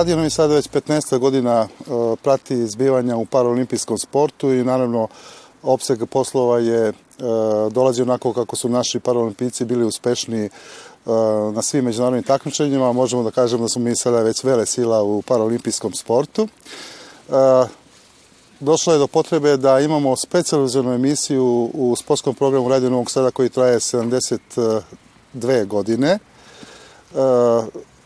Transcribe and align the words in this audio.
Radio 0.00 0.16
Novi 0.16 0.30
Sad 0.30 0.50
već 0.50 0.68
15 0.68 1.18
godina 1.18 1.68
prati 2.22 2.66
zbivanja 2.66 3.16
u 3.16 3.24
paraolimpijskom 3.24 3.98
sportu 3.98 4.52
i 4.52 4.64
naravno 4.64 5.08
opseg 5.62 6.06
poslova 6.06 6.58
je 6.58 6.92
dolazi 7.70 8.02
onako 8.02 8.32
kako 8.32 8.56
su 8.56 8.68
naši 8.68 9.00
paraolimpijci 9.00 9.64
bili 9.64 9.84
uspešni 9.84 10.48
na 11.54 11.62
svim 11.62 11.84
međunarodnim 11.84 12.22
takmičenjima. 12.22 12.92
Možemo 12.92 13.22
da 13.22 13.30
kažemo 13.30 13.62
da 13.62 13.68
smo 13.68 13.82
mi 13.82 13.96
sada 13.96 14.22
već 14.22 14.44
vele 14.44 14.66
sila 14.66 15.02
u 15.02 15.22
paraolimpijskom 15.22 15.94
sportu. 15.94 16.48
Došlo 18.60 18.92
je 18.92 18.98
do 18.98 19.06
potrebe 19.06 19.56
da 19.56 19.80
imamo 19.80 20.16
specializovanu 20.16 20.94
emisiju 20.94 21.70
u 21.74 21.96
sportskom 21.96 22.34
programu 22.34 22.68
Radio 22.68 22.90
Novog 22.90 23.10
Sada 23.10 23.30
koji 23.30 23.48
traje 23.48 23.78
72 23.78 25.66
godine 25.66 26.18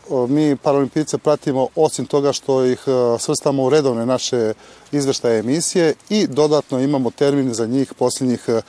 mi 0.09 0.55
paralimpijice 0.55 1.17
pratimo 1.17 1.67
osim 1.75 2.05
toga 2.05 2.33
što 2.33 2.65
ih 2.65 2.83
e, 2.87 3.19
svrstamo 3.19 3.63
u 3.63 3.69
redovne 3.69 4.05
naše 4.05 4.53
izveštaje 4.91 5.39
emisije 5.39 5.93
i 6.09 6.27
dodatno 6.27 6.79
imamo 6.79 7.11
termin 7.11 7.53
za 7.53 7.65
njih 7.65 7.93
posljednjih, 7.93 8.45
e, 8.47 8.61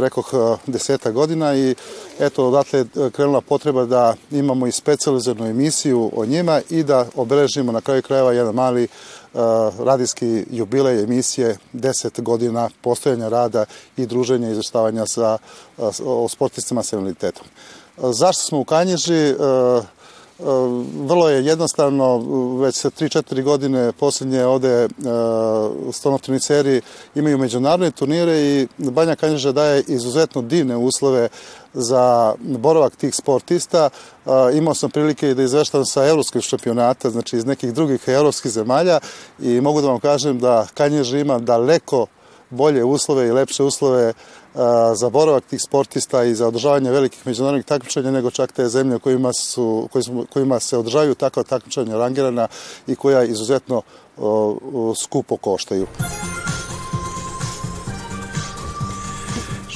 rekoh, 0.00 0.30
e, 0.34 0.56
deseta 0.66 1.10
godina 1.10 1.56
i 1.56 1.74
eto, 2.18 2.46
odatle 2.48 2.78
je 2.78 3.10
krenula 3.10 3.40
potreba 3.40 3.84
da 3.84 4.14
imamo 4.30 4.66
i 4.66 4.72
specializiranu 4.72 5.50
emisiju 5.50 6.10
o 6.16 6.26
njima 6.26 6.60
i 6.70 6.82
da 6.82 7.06
obeležimo 7.14 7.72
na 7.72 7.80
kraju 7.80 8.02
krajeva 8.02 8.32
jedan 8.32 8.54
mali 8.54 8.88
radijski 9.78 10.44
jubilej 10.50 11.02
emisije 11.02 11.56
10 11.72 12.22
godina 12.22 12.70
postojanja 12.80 13.28
rada 13.28 13.64
i 13.96 14.06
druženja 14.06 14.48
i 14.48 14.50
izveštavanja 14.50 15.06
sa, 15.06 15.38
o 16.04 16.28
sportistima 16.28 16.82
sa 16.82 16.96
invaliditetom. 16.96 17.46
Zašto 17.98 18.42
smo 18.42 18.60
u 18.60 18.64
Kanježi? 18.64 19.34
Vrlo 21.06 21.28
je 21.28 21.44
jednostavno, 21.46 22.18
već 22.60 22.84
3-4 22.84 23.42
godine 23.42 23.92
posljednje 23.92 24.44
ovde 24.44 24.68
e, 24.68 24.88
stonoteniceri 25.92 26.80
imaju 27.14 27.38
međunarodne 27.38 27.90
turnire 27.90 28.40
i 28.40 28.66
Banja 28.78 29.16
Kanježa 29.16 29.52
daje 29.52 29.84
izuzetno 29.88 30.42
divne 30.42 30.76
uslove 30.76 31.28
za 31.74 32.34
boravak 32.40 32.96
tih 32.96 33.14
sportista. 33.14 33.88
E, 33.90 34.30
imao 34.56 34.74
sam 34.74 34.90
prilike 34.90 35.34
da 35.34 35.42
izveštam 35.42 35.84
sa 35.84 36.06
evropskih 36.06 36.42
šampionata, 36.42 37.10
znači 37.10 37.36
iz 37.36 37.46
nekih 37.46 37.72
drugih 37.72 38.04
evropskih 38.06 38.52
zemalja 38.52 39.00
i 39.40 39.60
mogu 39.60 39.80
da 39.80 39.88
vam 39.88 40.00
kažem 40.00 40.38
da 40.38 40.66
Kanježa 40.74 41.18
ima 41.18 41.38
daleko 41.38 42.06
bolje 42.50 42.84
uslove 42.84 43.26
i 43.26 43.32
lepše 43.32 43.62
uslove 43.62 44.12
za 44.94 45.10
boravak 45.10 45.44
tih 45.44 45.60
sportista 45.62 46.24
i 46.24 46.34
za 46.34 46.48
održavanje 46.48 46.90
velikih 46.90 47.26
međunarodnih 47.26 47.66
takmičenja 47.66 48.10
nego 48.10 48.30
čak 48.30 48.52
te 48.52 48.68
zemlje 48.68 48.98
kojima, 48.98 49.32
su, 49.32 49.88
kojima 50.32 50.60
se 50.60 50.78
održavaju 50.78 51.14
takva 51.14 51.42
takmičenja 51.42 51.96
rangirana 51.96 52.48
i 52.86 52.96
koja 52.96 53.24
izuzetno 53.24 53.82
skupo 55.02 55.36
koštaju. 55.36 55.86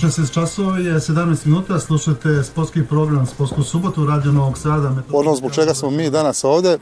16 0.00 0.32
časova 0.32 0.78
je 0.78 0.94
17 0.94 1.46
minuta, 1.46 1.78
slušate 1.80 2.44
sportski 2.44 2.84
program 2.88 3.26
Sportsku 3.26 3.62
subotu, 3.62 4.06
Radio 4.06 4.32
Novog 4.32 4.58
Sada. 4.58 4.94
Ono 5.12 5.34
zbog 5.34 5.52
čega 5.54 5.74
smo 5.74 5.90
mi 5.90 6.10
danas 6.10 6.44
ovde 6.44 6.78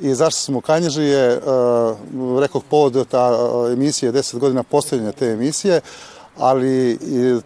i 0.00 0.14
zašto 0.14 0.40
smo 0.40 0.58
u 0.58 0.60
Kanježi 0.60 1.02
je, 1.02 1.36
uh, 1.36 2.40
rekao, 2.40 2.60
povod 2.60 3.08
ta 3.08 3.30
emisija, 3.72 4.12
10 4.12 4.38
godina 4.38 4.62
postavljanja 4.62 5.12
te 5.12 5.26
emisije, 5.26 5.80
ali 6.36 6.98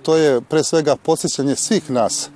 to 0.02 0.16
je 0.16 0.40
pre 0.40 0.64
svega 0.64 0.96
posjećanje 0.96 1.56
svih 1.56 1.90
nas 1.90 2.30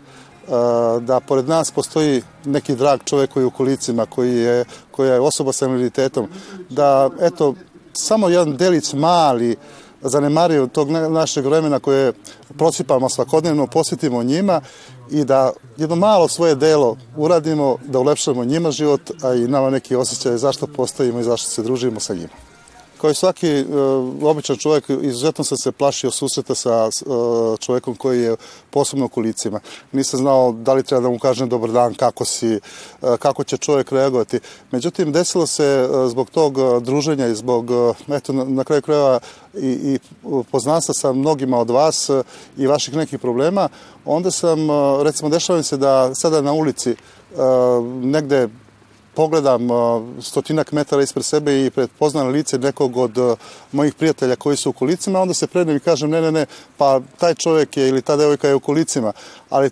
da 1.01 1.21
pored 1.21 1.49
nas 1.49 1.71
postoji 1.71 2.23
neki 2.45 2.75
drag 2.77 3.01
čovek 3.05 3.31
koji 3.31 3.43
je 3.43 3.47
u 3.47 3.51
kolicima, 3.51 4.07
koji 4.07 4.37
je, 4.37 4.65
koja 4.91 5.15
je 5.15 5.21
osoba 5.21 5.53
sa 5.53 5.67
invaliditetom, 5.67 6.29
da 6.71 7.11
eto, 7.21 7.55
samo 7.93 8.29
jedan 8.29 8.57
delić 8.57 8.93
mali 8.93 9.57
zanemario 10.03 10.67
tog 10.67 10.91
našeg 10.91 11.47
vremena 11.47 11.79
koje 11.79 12.13
procipamo 12.59 13.09
svakodnevno, 13.09 13.67
posjetimo 13.67 14.23
njima 14.23 14.61
i 15.11 15.25
da 15.25 15.53
jedno 15.77 15.97
malo 15.97 16.29
svoje 16.29 16.55
delo 16.55 16.97
uradimo, 17.17 17.77
da 17.85 17.99
ulepšamo 17.99 18.45
njima 18.45 18.71
život, 18.71 19.11
a 19.23 19.35
i 19.35 19.49
nama 19.49 19.71
neki 19.71 19.97
osjećaj 19.97 20.37
zašto 20.37 20.67
postojimo 20.67 21.21
i 21.21 21.25
zašto 21.25 21.51
se 21.51 21.63
družimo 21.63 22.01
sa 22.01 22.15
njima. 22.15 22.48
Kao 23.01 23.11
i 23.11 23.15
svaki 23.15 23.65
uh, 23.69 24.29
običan 24.31 24.57
čovjek, 24.57 24.85
izuzetno 25.03 25.45
sam 25.45 25.59
se 25.59 25.73
plašio 25.73 26.11
susreta 26.11 26.55
sa 26.55 26.87
uh, 26.87 27.59
čovjekom 27.59 27.95
koji 27.95 28.23
je 28.23 28.37
posebno 28.71 29.05
u 29.05 29.09
kolicima. 29.09 29.61
Nisam 29.93 30.21
znao 30.21 30.53
da 30.53 30.75
li 30.75 30.83
treba 30.83 31.03
da 31.03 31.09
mu 31.09 31.19
kažem 31.19 31.49
dobar 31.49 31.71
dan, 31.71 31.95
kako 31.95 32.25
si, 32.25 32.61
uh, 33.03 33.17
kako 33.17 33.45
će 33.45 33.57
čovjek 33.57 33.93
reagovati. 33.93 34.41
Međutim, 34.71 35.13
desilo 35.13 35.47
se 35.47 35.89
uh, 35.91 36.11
zbog 36.11 36.31
tog 36.31 36.83
druženja 36.83 37.27
i 37.27 37.35
zbog, 37.35 37.71
eto, 38.09 38.33
na, 38.33 38.45
na 38.45 38.65
kraju 38.65 38.83
krajeva 38.83 39.21
i, 39.55 39.69
i 39.69 39.99
poznanstva 40.51 40.95
sa 40.95 41.13
mnogima 41.13 41.59
od 41.59 41.71
vas 41.71 42.11
i 42.57 42.67
vaših 42.67 42.97
nekih 42.97 43.19
problema, 43.19 43.69
onda 44.05 44.31
sam, 44.31 44.59
recimo, 45.03 45.29
dešava 45.29 45.63
se 45.63 45.77
da 45.77 46.15
sada 46.15 46.41
na 46.41 46.53
ulici 46.53 46.95
negde 48.03 48.49
pogledam 49.19 49.69
stotinak 50.23 50.73
metara 50.73 51.03
ispred 51.03 51.25
sebe 51.25 51.67
i 51.67 51.71
predpoznam 51.71 52.29
lice 52.29 52.59
nekog 52.59 52.97
od 52.97 53.17
mojih 53.73 53.95
prijatelja 53.95 54.37
koji 54.37 54.57
su 54.57 54.71
u 54.71 54.73
kolicima, 54.73 55.21
onda 55.21 55.35
se 55.35 55.47
prednem 55.47 55.77
i 55.77 55.81
kažem 55.81 56.11
ne, 56.11 56.21
ne, 56.21 56.33
ne, 56.33 56.47
pa 56.77 57.01
taj 57.19 57.35
čovjek 57.35 57.77
je 57.77 57.89
ili 57.89 58.03
ta 58.03 58.17
devojka 58.17 58.49
je 58.49 58.55
u 58.55 58.61
kolicima, 58.61 59.13
ali 59.51 59.71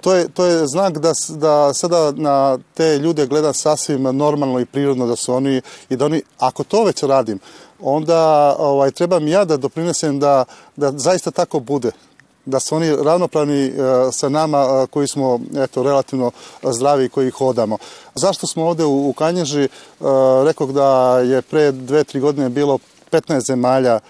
to 0.00 0.14
je, 0.14 0.28
to 0.28 0.44
je 0.44 0.66
znak 0.66 0.98
da, 0.98 1.12
da 1.28 1.74
sada 1.74 2.12
na 2.12 2.58
te 2.74 2.98
ljude 2.98 3.26
gledam 3.26 3.54
sasvim 3.54 4.02
normalno 4.02 4.60
i 4.60 4.66
prirodno 4.66 5.06
da 5.06 5.16
su 5.16 5.34
oni 5.34 5.62
i 5.88 5.96
da 5.96 6.04
oni, 6.04 6.22
ako 6.38 6.64
to 6.64 6.84
već 6.84 7.02
radim, 7.02 7.38
onda 7.80 8.56
ovaj, 8.58 8.90
trebam 8.90 9.28
ja 9.28 9.44
da 9.44 9.56
doprinesem 9.56 10.20
da, 10.20 10.44
da 10.76 10.92
zaista 10.92 11.30
tako 11.30 11.60
bude 11.60 11.90
da 12.46 12.60
su 12.60 12.76
oni 12.76 12.96
ravnopravni 12.96 13.66
e, 13.66 13.72
sa 14.12 14.28
nama 14.28 14.58
e, 14.58 14.86
koji 14.86 15.08
smo 15.08 15.40
eto, 15.56 15.82
relativno 15.82 16.30
zdravi 16.62 17.08
koji 17.08 17.30
hodamo. 17.30 17.78
Zašto 18.14 18.46
smo 18.46 18.64
ovde 18.64 18.84
u, 18.84 19.14
Kanježi? 19.18 19.64
E, 19.64 19.68
rekao 20.44 20.66
da 20.66 21.18
je 21.18 21.42
pre 21.42 21.72
dve, 21.72 22.04
tri 22.04 22.20
godine 22.20 22.48
bilo 22.48 22.78
15 23.10 23.46
zemalja 23.46 24.00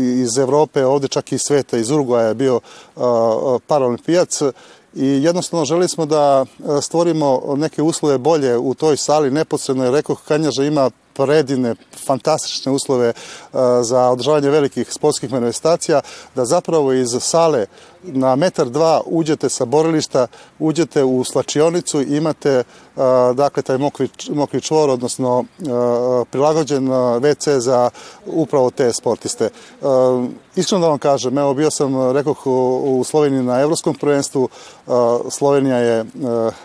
iz 0.00 0.38
Evrope, 0.38 0.84
ovde 0.84 1.08
čak 1.08 1.32
i 1.32 1.38
sveta, 1.38 1.78
iz 1.78 1.90
Uruguaja 1.90 2.28
je 2.28 2.34
bio 2.34 2.60
paralimpijac 3.66 4.42
i 4.94 5.06
jednostavno 5.06 5.64
želi 5.64 5.88
smo 5.88 6.06
da 6.06 6.46
stvorimo 6.82 7.54
neke 7.56 7.82
uslove 7.82 8.18
bolje 8.18 8.58
u 8.58 8.74
toj 8.74 8.96
sali 8.96 9.30
neposredno, 9.30 9.84
jer 9.84 9.94
rekao 9.94 10.16
Kanjaža 10.28 10.64
ima 10.64 10.90
predivne, 11.14 11.74
fantastične 12.06 12.72
uslove 12.72 13.12
za 13.82 14.08
održavanje 14.08 14.50
velikih 14.50 14.92
sportskih 14.92 15.32
manifestacija, 15.32 16.00
da 16.34 16.44
zapravo 16.44 16.92
iz 16.92 17.08
sale 17.20 17.66
na 18.02 18.36
metar 18.36 18.68
dva 18.68 19.00
uđete 19.06 19.48
sa 19.48 19.64
borilišta, 19.64 20.26
uđete 20.58 21.04
u 21.04 21.24
slačionicu 21.24 22.02
i 22.02 22.16
imate 22.16 22.64
dakle 23.34 23.62
taj 23.62 23.78
mokri, 23.78 24.08
mokri 24.30 24.60
čvor, 24.60 24.90
odnosno 24.90 25.44
prilagođen 26.30 26.88
WC 26.88 27.58
za 27.58 27.90
upravo 28.26 28.70
te 28.70 28.92
sportiste. 28.92 29.50
Iskreno 30.56 30.80
da 30.80 30.88
vam 30.88 30.98
kažem, 30.98 31.38
evo 31.38 31.54
bio 31.54 31.70
sam, 31.70 32.12
rekao 32.12 32.34
u 32.84 33.04
Sloveniji 33.04 33.42
na 33.42 33.60
Evropskom 33.60 33.94
prvenstvu, 33.94 34.48
Slovenija 35.30 35.76
je 35.76 36.04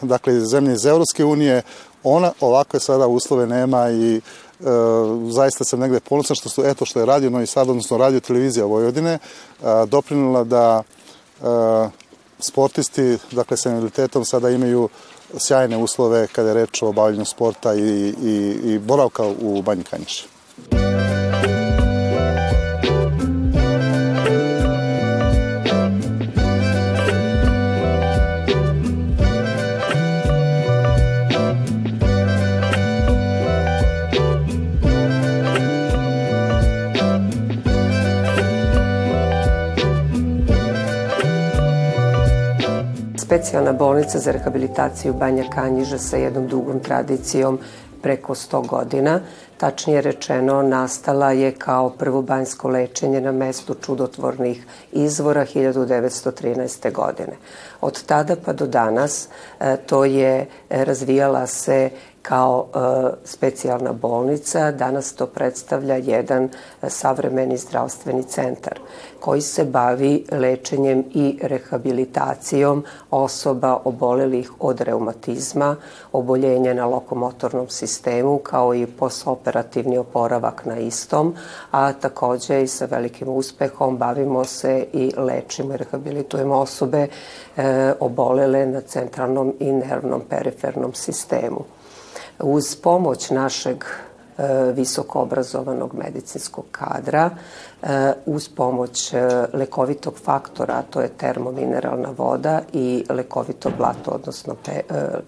dakle 0.02 0.40
zemlja 0.40 0.74
iz 0.74 0.86
Evropske 0.86 1.26
unije, 1.26 1.62
ona 2.10 2.32
ovakve 2.42 2.80
sada 2.80 3.08
uslove 3.08 3.48
nema 3.48 3.90
i 3.90 4.16
e, 4.16 4.22
zaista 5.30 5.64
sam 5.64 5.80
negde 5.80 6.00
ponosan 6.00 6.36
što 6.36 6.50
su, 6.50 6.66
eto 6.66 6.86
što 6.86 7.00
je 7.00 7.06
radio 7.06 7.30
Novi 7.30 7.46
Sad, 7.46 7.70
odnosno 7.70 7.98
radio 7.98 8.20
televizija 8.20 8.66
Vojvodine, 8.66 9.14
e, 9.14 9.20
doprinula 9.88 10.44
da 10.44 10.84
e, 10.84 11.44
sportisti, 12.40 13.18
dakle 13.32 13.58
sa 13.58 13.70
invaliditetom 13.70 14.26
sada 14.26 14.50
imaju 14.50 14.90
sjajne 15.38 15.78
uslove 15.78 16.28
kada 16.28 16.48
je 16.48 16.54
reč 16.54 16.82
o 16.82 16.88
obavljanju 16.88 17.26
sporta 17.26 17.74
i, 17.74 18.14
i, 18.24 18.60
i 18.64 18.80
boravka 18.80 19.24
u 19.42 19.62
Banji 19.62 19.84
Kanjiša. 19.84 20.37
Specijalna 43.28 43.74
bolnica 43.74 44.20
za 44.20 44.32
rehabilitaciju 44.32 45.14
Banja 45.14 45.44
Kanjiža 45.56 45.98
sa 45.98 46.18
jednom 46.18 46.48
dugom 46.48 46.80
tradicijom 46.80 47.60
preko 48.02 48.36
100 48.36 48.68
godina. 48.68 49.20
tačnije 49.58 50.02
rečeno 50.02 50.62
nastala 50.62 51.32
je 51.32 51.52
kao 51.52 51.90
prvobanjsko 51.90 52.70
lečenje 52.70 53.22
na 53.22 53.32
mestu 53.32 53.76
čudotvornih 53.82 54.66
izvora 54.92 55.46
1913. 55.46 56.92
godine. 56.92 57.38
Od 57.82 58.04
tada 58.04 58.36
pa 58.46 58.54
do 58.54 58.68
danas 58.68 59.28
e, 59.60 59.78
to 59.78 60.06
je 60.06 60.46
razvijala 60.70 61.48
se 61.48 61.90
kao 62.28 62.66
e, 62.66 62.80
specijalna 63.24 63.94
bolnica. 63.94 64.72
Danas 64.72 65.14
to 65.14 65.26
predstavlja 65.26 65.96
jedan 65.96 66.44
e, 66.44 66.90
savremeni 66.90 67.58
zdravstveni 67.58 68.24
centar 68.24 68.80
koji 69.20 69.42
se 69.42 69.64
bavi 69.66 70.26
lečenjem 70.32 71.04
i 71.14 71.40
rehabilitacijom 71.42 72.84
osoba 73.12 73.82
obolelih 73.84 74.52
od 74.60 74.82
reumatizma, 74.82 75.76
oboljenja 76.12 76.74
na 76.74 76.86
lokomotornom 76.86 77.70
sistemu, 77.70 78.38
kao 78.38 78.76
i 78.76 78.86
posoperativni 78.86 79.98
oporavak 79.98 80.66
na 80.66 80.80
istom, 80.80 81.36
a 81.72 81.94
takođe 81.94 82.64
i 82.64 82.68
sa 82.68 82.86
velikim 82.86 83.30
uspehom 83.30 83.98
bavimo 83.98 84.46
se 84.46 84.86
i 84.94 85.12
lečimo 85.18 85.74
i 85.74 85.78
rehabilitujemo 85.78 86.56
osobe 86.56 87.08
e, 87.58 87.94
obolele 88.00 88.66
na 88.66 88.82
centralnom 88.82 89.54
i 89.60 89.72
nervnom 89.72 90.22
perifernom 90.30 90.94
sistemu. 90.94 91.77
Uz 92.40 92.76
pomoć 92.76 93.30
našeg 93.30 93.86
e, 93.86 94.72
visoko 94.74 95.22
obrazovanog 95.22 95.94
medicinskog 95.94 96.66
kadra, 96.72 97.30
e, 97.82 98.14
uz 98.26 98.50
pomoć 98.50 99.14
e, 99.14 99.22
lekovitog 99.54 100.20
faktora, 100.24 100.82
to 100.90 101.02
je 101.02 101.10
termomineralna 101.18 102.10
voda 102.18 102.62
i 102.74 103.06
lekovito 103.10 103.72
blato, 103.78 104.12
odnosno 104.12 104.56
pe, 104.66 104.82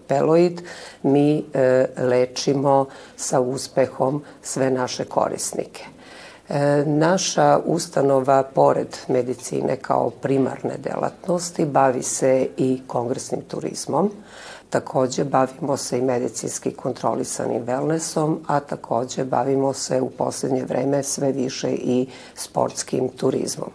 peloid, 0.07 0.61
mi 1.03 1.45
lečimo 1.97 2.85
sa 3.15 3.39
uspehom 3.39 4.23
sve 4.41 4.71
naše 4.71 5.06
korisnike. 5.06 5.85
Naša 6.85 7.59
ustanova, 7.65 8.44
pored 8.44 8.97
medicine 9.07 9.75
kao 9.75 10.09
primarne 10.09 10.77
delatnosti, 10.77 11.65
bavi 11.65 12.03
se 12.03 12.47
i 12.57 12.81
kongresnim 12.88 13.41
turizmom. 13.41 14.11
Takođe 14.69 15.24
bavimo 15.24 15.77
se 15.77 15.98
i 15.98 16.01
medicinski 16.01 16.71
kontrolisanim 16.71 17.66
wellnessom, 17.66 18.38
a 18.48 18.60
takođe 18.60 19.24
bavimo 19.24 19.74
se 19.74 20.01
u 20.01 20.10
poslednje 20.10 20.63
vreme 20.63 21.04
sve 21.04 21.31
više 21.31 21.71
i 21.71 22.07
sportskim 22.36 23.10
turizmom. 23.10 23.69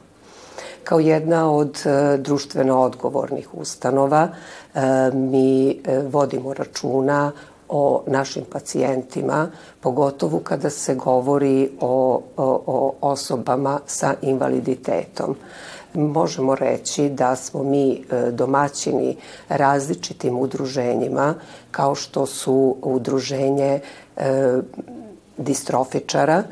Kao 0.85 1.01
jedna 1.01 1.51
od 1.53 1.83
e, 1.87 2.19
društveno 2.19 2.81
odgovornih 2.81 3.55
ustanova 3.55 4.29
e, 4.75 4.81
mi 5.15 5.71
e, 5.71 5.99
vodimo 6.11 6.55
računa 6.55 7.33
o 7.69 8.05
našim 8.07 8.45
pacijentima, 8.53 9.49
pogotovo 9.81 10.39
kada 10.39 10.71
se 10.71 10.95
govori 10.95 11.71
o, 11.81 12.23
o, 12.37 12.63
o 12.67 12.95
osobama 13.01 13.81
sa 13.87 14.15
invaliditetom 14.23 15.37
možemo 15.95 16.55
reći 16.55 17.09
da 17.09 17.37
smo 17.37 17.63
mi 17.63 17.93
e, 17.93 18.31
domaćini 18.31 19.17
različitim 19.49 20.39
udruženjima, 20.39 21.35
kao 21.71 21.95
što 21.95 22.27
su 22.27 22.77
udruženje 22.83 23.81
e, 24.17 24.61
distrofičara, 25.37 26.43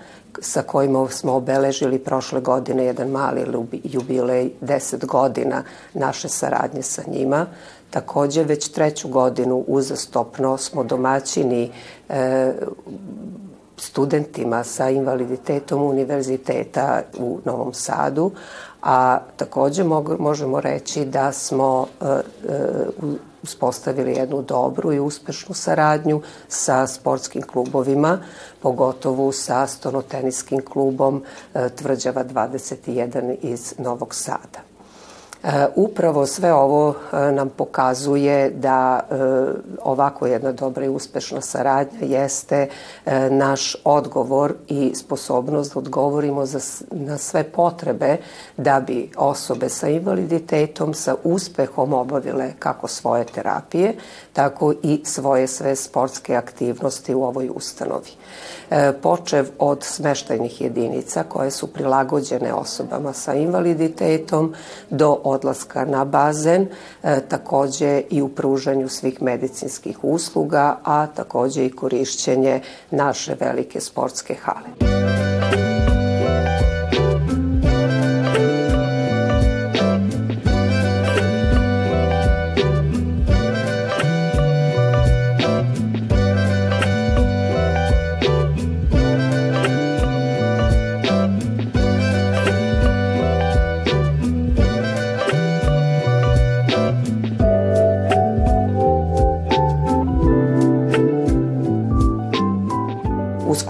sa 0.40 0.62
kojima 0.62 1.08
smo 1.08 1.32
obeležili 1.32 1.98
prošle 1.98 2.40
godine 2.40 2.84
jedan 2.84 3.08
mali 3.08 3.44
jubilej, 3.84 4.50
10 4.60 5.06
godina 5.06 5.62
naše 5.94 6.28
saradnje 6.28 6.82
sa 6.82 7.02
njima. 7.06 7.46
Takođe, 7.90 8.44
već 8.44 8.68
treću 8.68 9.08
godinu 9.08 9.64
uzastopno 9.66 10.58
smo 10.58 10.84
domaćini 10.84 11.70
e, 12.08 12.52
studentima 13.76 14.64
sa 14.64 14.90
invaliditetom 14.90 15.82
univerziteta 15.82 17.02
u 17.18 17.38
Novom 17.44 17.74
Sadu, 17.74 18.30
a 18.82 19.18
takođe 19.36 19.84
možemo 20.18 20.60
reći 20.60 21.04
da 21.04 21.32
smo 21.32 21.86
e, 22.00 22.04
e, 22.06 22.20
uspostavili 23.42 24.12
jednu 24.12 24.42
dobru 24.42 24.92
i 24.92 25.00
uspešnu 25.00 25.54
saradnju 25.54 26.22
sa 26.48 26.86
sportskim 26.86 27.42
klubovima, 27.42 28.18
pogotovo 28.60 29.32
sa 29.32 29.66
stonoteniskim 29.66 30.64
klubom 30.64 31.24
e, 31.54 31.68
Tvrđava 31.68 32.24
21 32.24 33.36
iz 33.42 33.74
Novog 33.78 34.14
Sada. 34.14 34.71
E, 35.42 35.66
upravo 35.74 36.26
sve 36.26 36.52
ovo 36.54 36.94
e, 37.12 37.32
nam 37.32 37.48
pokazuje 37.48 38.50
da 38.50 39.00
e, 39.00 39.14
ovako 39.82 40.26
jedna 40.26 40.52
dobra 40.52 40.84
i 40.84 40.88
uspešna 40.88 41.40
saradnja 41.40 42.00
jeste 42.00 42.68
naš 43.30 43.76
odgovor 43.84 44.54
i 44.68 44.94
sposobnost 44.94 45.74
da 45.74 45.78
odgovorimo 45.78 46.46
za, 46.46 46.60
na 46.90 47.18
sve 47.18 47.44
potrebe 47.44 48.16
da 48.56 48.80
bi 48.80 49.10
osobe 49.16 49.68
sa 49.68 49.88
invaliditetom 49.88 50.94
sa 50.94 51.14
uspehom 51.24 51.92
obavile 51.92 52.52
kako 52.58 52.88
svoje 52.88 53.24
terapije, 53.24 53.94
tako 54.32 54.72
i 54.82 55.00
svoje 55.04 55.46
sve 55.46 55.76
sportske 55.76 56.36
aktivnosti 56.36 57.14
u 57.14 57.24
ovoj 57.24 57.50
ustanovi. 57.54 58.10
Počev 59.02 59.46
od 59.58 59.84
smeštajnih 59.84 60.60
jedinica 60.60 61.22
koje 61.22 61.50
su 61.50 61.66
prilagođene 61.66 62.52
osobama 62.54 63.12
sa 63.12 63.34
invaliditetom 63.34 64.54
do 64.90 65.20
odlaska 65.32 65.84
na 65.84 66.04
bazen, 66.04 66.66
e, 67.02 67.20
takođe 67.28 68.02
i 68.10 68.22
u 68.22 68.28
pružanju 68.28 68.88
svih 68.88 69.22
medicinskih 69.22 70.04
usluga, 70.04 70.76
a 70.84 71.06
takođe 71.06 71.66
i 71.66 71.70
korišćenje 71.70 72.60
naše 72.90 73.36
velike 73.40 73.80
sportske 73.80 74.34
hale. 74.34 75.01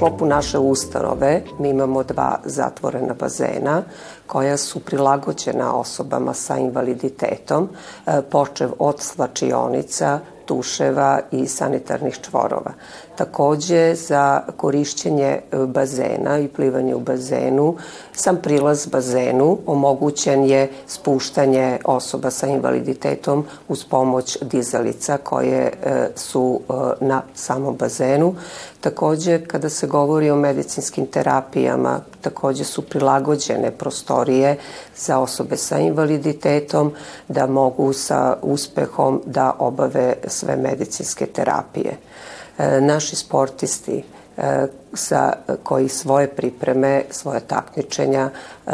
Sklopu 0.02 0.26
naše 0.26 0.59
ustanove 0.59 1.42
mi 1.59 1.68
imamo 1.68 2.02
dva 2.02 2.40
zatvorena 2.44 3.14
bazena 3.14 3.82
koja 4.26 4.56
su 4.56 4.80
prilagođena 4.80 5.75
osobama 5.75 6.35
sa 6.35 6.56
invaliditetom, 6.56 7.68
e, 8.06 8.23
počev 8.30 8.71
od 8.78 9.00
slačionica, 9.00 10.21
tuševa 10.45 11.21
i 11.31 11.47
sanitarnih 11.47 12.19
čvorova. 12.21 12.73
Takođe, 13.17 13.95
za 13.95 14.43
korišćenje 14.57 15.25
e, 15.25 15.41
bazena 15.67 16.39
i 16.39 16.49
plivanje 16.49 16.95
u 16.95 17.01
bazenu, 17.01 17.77
sam 18.13 18.37
prilaz 18.37 18.87
bazenu 18.87 19.59
omogućen 19.67 20.45
je 20.45 20.71
spuštanje 20.87 21.79
osoba 21.85 22.31
sa 22.31 22.47
invaliditetom 22.47 23.45
uz 23.69 23.85
pomoć 23.85 24.39
dizalica 24.41 25.17
koje 25.17 25.63
e, 25.63 26.09
su 26.17 26.61
na 27.01 27.23
samom 27.35 27.77
bazenu. 27.77 28.35
Takođe, 28.81 29.45
kada 29.47 29.69
se 29.69 29.87
govori 29.87 30.31
o 30.31 30.37
medicinskim 30.37 31.07
terapijama, 31.07 32.01
takođe 32.23 32.64
su 32.64 32.83
prilagođene 32.83 33.71
prostorije 33.71 34.57
za 34.97 35.19
osobe 35.19 35.57
sa 35.57 35.79
invaliditetom 35.79 36.93
da 37.29 37.47
mogu 37.47 37.93
sa 37.93 38.37
uspehom 38.43 39.23
da 39.26 39.57
obave 39.59 40.14
sve 40.26 40.57
medicinske 40.57 41.26
terapije. 41.26 41.97
E, 42.59 42.81
naši 42.81 43.17
sportisti 43.17 44.05
e, 44.37 44.67
sa, 44.95 45.33
koji 45.62 45.88
svoje 45.88 46.29
pripreme, 46.29 47.05
svoje 47.11 47.41
takmičenja 47.41 48.31
e, 48.67 48.71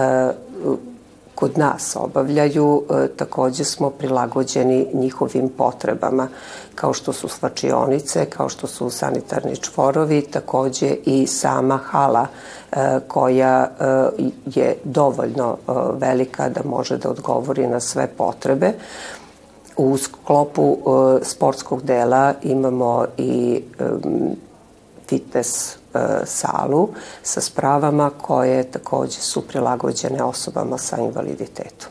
kod 1.38 1.58
nas 1.58 1.96
obavljaju, 1.96 2.82
e, 2.90 3.08
takođe 3.16 3.64
smo 3.64 3.90
prilagođeni 3.90 4.86
njihovim 4.92 5.48
potrebama, 5.48 6.28
kao 6.74 6.92
što 6.92 7.12
su 7.12 7.28
svačionice, 7.28 8.24
kao 8.24 8.48
što 8.48 8.66
su 8.66 8.90
sanitarni 8.90 9.56
čvorovi, 9.56 10.22
takođe 10.22 10.96
i 11.04 11.26
sama 11.26 11.76
hala 11.76 12.26
e, 12.72 12.76
koja 13.08 13.62
e, 13.64 13.84
je 14.54 14.76
dovoljno 14.84 15.56
velika 16.00 16.48
da 16.48 16.60
može 16.64 16.98
da 16.98 17.10
odgovori 17.10 17.66
na 17.66 17.80
sve 17.80 18.06
potrebe. 18.06 18.72
U 19.76 19.96
sklopu 19.96 20.78
sportskog 21.22 21.82
dela 21.82 22.34
imamo 22.42 23.06
i 23.16 23.62
fitness 25.08 25.78
E, 25.94 26.26
salu 26.26 26.88
sa 27.22 27.40
spravama 27.40 28.10
koje 28.10 28.70
takođe 28.70 29.20
su 29.20 29.48
prilagođene 29.48 30.22
osobama 30.22 30.78
sa 30.78 30.96
invaliditetom. 31.00 31.90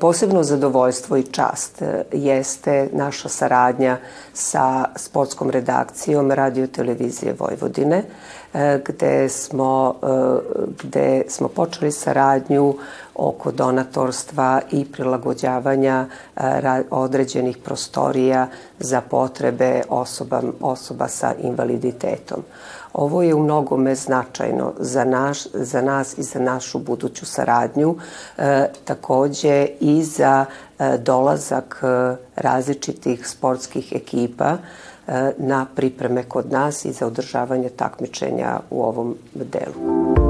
Posebno 0.00 0.42
zadovoljstvo 0.42 1.16
i 1.16 1.22
čast 1.22 1.82
e, 1.82 2.04
jeste 2.12 2.88
naša 2.92 3.28
saradnja 3.28 3.98
sa 4.32 4.84
sportskom 4.96 5.50
redakcijom 5.50 6.30
Radio 6.32 6.66
Televizije 6.66 7.34
Vojvodine. 7.38 8.04
gde 8.84 9.28
smo, 9.28 9.94
gde 10.82 11.24
smo 11.28 11.48
počeli 11.48 11.92
saradnju 11.92 12.74
oko 13.18 13.52
donatorstva 13.52 14.60
i 14.70 14.84
prilagođavanja 14.92 16.06
određenih 16.90 17.56
prostorija 17.56 18.48
za 18.78 19.00
potrebe 19.00 19.82
osoba, 19.88 20.42
osoba 20.60 21.08
sa 21.08 21.34
invaliditetom. 21.42 22.42
Ovo 22.92 23.22
je 23.22 23.34
u 23.34 23.42
mnogome 23.42 23.94
značajno 23.94 24.72
za, 24.78 25.04
naš, 25.04 25.38
za 25.52 25.82
nas 25.82 26.18
i 26.18 26.22
za 26.22 26.38
našu 26.38 26.78
buduću 26.78 27.26
saradnju, 27.26 27.96
e, 28.38 28.66
takođe 28.84 29.66
i 29.80 30.02
za 30.02 30.44
e, 30.78 30.98
dolazak 30.98 31.80
e, 31.82 32.16
različitih 32.36 33.28
sportskih 33.28 33.92
ekipa 33.92 34.56
e, 35.06 35.32
na 35.38 35.66
pripreme 35.74 36.22
kod 36.22 36.52
nas 36.52 36.84
i 36.84 36.92
za 36.92 37.06
održavanje 37.06 37.68
takmičenja 37.68 38.60
u 38.70 38.82
ovom 38.82 39.16
delu. 39.34 40.27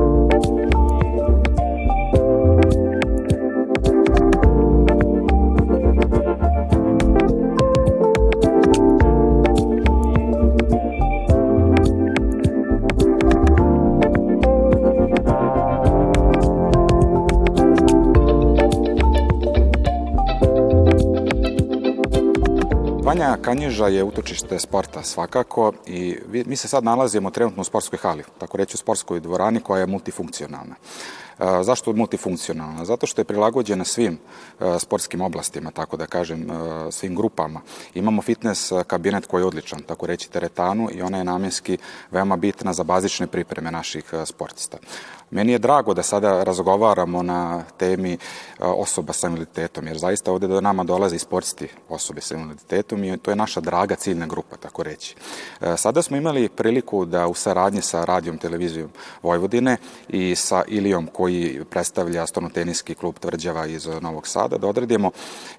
Banja 23.29 23.43
Kanjiža 23.43 23.87
je 23.87 24.05
utočište 24.05 24.59
sporta 24.59 25.03
svakako 25.03 25.73
i 25.87 26.17
mi 26.47 26.57
se 26.57 26.69
sad 26.69 26.85
nalazimo 26.85 27.31
trenutno 27.31 27.61
u 27.61 27.65
sportskoj 27.65 27.99
hali, 27.99 28.25
tako 28.39 28.57
reći 28.57 28.75
u 28.75 28.79
sportskoj 28.79 29.21
dvorani 29.21 29.61
koja 29.61 29.81
je 29.81 29.87
multifunkcionalna. 29.87 30.75
E, 31.39 31.63
zašto 31.63 31.93
multifunkcionalna? 31.93 32.85
Zato 32.85 33.07
što 33.07 33.21
je 33.21 33.25
prilagođena 33.25 33.85
svim 33.85 34.19
e, 34.61 34.79
sportskim 34.79 35.21
oblastima, 35.21 35.71
tako 35.71 35.97
da 35.97 36.07
kažem, 36.07 36.51
e, 36.51 36.55
svim 36.93 37.15
grupama. 37.15 37.61
Imamo 37.95 38.23
fitness 38.23 38.73
kabinet 38.87 39.27
koji 39.27 39.43
je 39.43 39.47
odličan, 39.47 39.83
tako 39.83 40.07
reći 40.07 40.31
teretanu 40.31 40.89
i 40.93 41.03
ona 41.03 41.19
je 41.19 41.25
namjenski 41.25 41.79
veoma 42.11 42.37
bitna 42.37 42.73
za 42.73 42.85
bazične 42.85 43.27
pripreme 43.27 43.71
naših 43.71 44.05
sportista. 44.25 44.79
Meni 45.31 45.53
je 45.53 45.59
drago 45.59 45.95
da 45.95 46.03
sada 46.03 46.43
razgovaramo 46.45 47.23
na 47.23 47.63
temi 47.77 48.13
e, 48.13 48.19
osoba 48.61 49.13
sa 49.13 49.27
invaliditetom, 49.27 49.87
jer 49.87 49.99
zaista 49.99 50.33
ovde 50.33 50.47
do 50.47 50.61
nama 50.61 50.85
dolaze 50.85 51.17
i 51.17 51.19
sportsti 51.19 51.69
osobe 51.89 52.21
sa 52.21 52.35
invaliditetom 52.35 53.05
i 53.05 53.19
to 53.19 53.31
je 53.31 53.37
naša 53.37 53.61
draga 53.61 53.95
ciljna 53.95 54.27
grupa, 54.27 54.57
tako 54.57 54.83
reći. 54.83 55.17
E, 55.61 55.77
sada 55.77 56.03
smo 56.03 56.17
imali 56.17 56.49
priliku 56.49 57.05
da 57.05 57.27
u 57.27 57.35
saradnji 57.35 57.83
sa 57.83 58.05
radijom, 58.05 58.39
televizijom 58.39 58.91
Vojvodine 59.23 59.77
i 60.09 60.35
sa 60.37 60.63
Ilijom 60.69 61.07
koji 61.07 61.65
predstavlja 61.71 62.27
stonoteniski 62.27 62.95
klub 62.95 63.15
Tvrđava 63.19 63.67
iz 63.67 63.87
Novog 64.01 64.27
Sada, 64.27 64.59
da 64.59 64.67
odredimo 64.67 65.11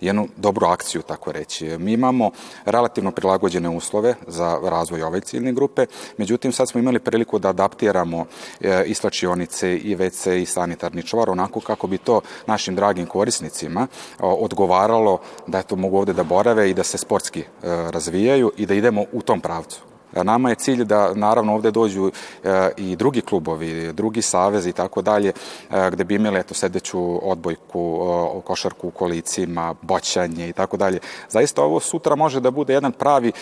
jednu 0.01 0.27
dobru 0.37 0.67
akciju, 0.67 1.01
tako 1.01 1.31
reći. 1.31 1.77
Mi 1.77 1.93
imamo 1.93 2.31
relativno 2.65 3.11
prilagođene 3.11 3.69
uslove 3.69 4.15
za 4.27 4.59
razvoj 4.63 5.03
ove 5.03 5.19
ciljne 5.19 5.53
grupe, 5.53 5.85
međutim 6.17 6.51
sad 6.51 6.69
smo 6.69 6.79
imali 6.79 6.99
priliku 6.99 7.39
da 7.39 7.49
adaptiramo 7.49 8.25
e, 8.61 8.83
islačionice 8.85 9.58
toaletice 9.59 9.77
i 9.77 9.95
WC 9.95 10.41
i 10.41 10.45
sanitarni 10.45 11.03
čvar 11.03 11.29
onako 11.29 11.59
kako 11.59 11.87
bi 11.87 11.97
to 11.97 12.21
našim 12.47 12.75
dragim 12.75 13.05
korisnicima 13.05 13.87
odgovaralo 14.19 15.19
da 15.47 15.61
to 15.61 15.75
mogu 15.75 15.97
ovde 15.97 16.13
da 16.13 16.23
borave 16.23 16.69
i 16.69 16.73
da 16.73 16.83
se 16.83 16.97
sportski 16.97 17.39
e, 17.39 17.45
razvijaju 17.91 18.51
i 18.57 18.65
da 18.65 18.73
idemo 18.73 19.05
u 19.11 19.21
tom 19.21 19.41
pravcu. 19.41 19.81
Nama 20.13 20.49
je 20.49 20.55
cilj 20.55 20.83
da 20.83 21.13
naravno 21.13 21.55
ovde 21.55 21.71
dođu 21.71 22.11
e, 22.43 22.69
i 22.77 22.95
drugi 22.95 23.21
klubovi, 23.21 23.93
drugi 23.93 24.21
savezi 24.21 24.69
i 24.69 24.73
tako 24.73 25.01
dalje, 25.01 25.33
e, 25.71 25.89
gde 25.91 26.03
bi 26.03 26.15
imali 26.15 26.39
eto 26.39 26.53
sedeću 26.53 27.29
odbojku, 27.29 27.99
košarku 28.43 28.87
u 28.87 28.91
kolicima, 28.91 29.75
boćanje 29.81 30.49
i 30.49 30.53
tako 30.53 30.77
dalje. 30.77 30.99
Zaista 31.29 31.63
ovo 31.63 31.79
sutra 31.79 32.15
može 32.15 32.39
da 32.39 32.51
bude 32.51 32.73
jedan 32.73 32.91
pravi 32.91 33.27
e, 33.29 33.33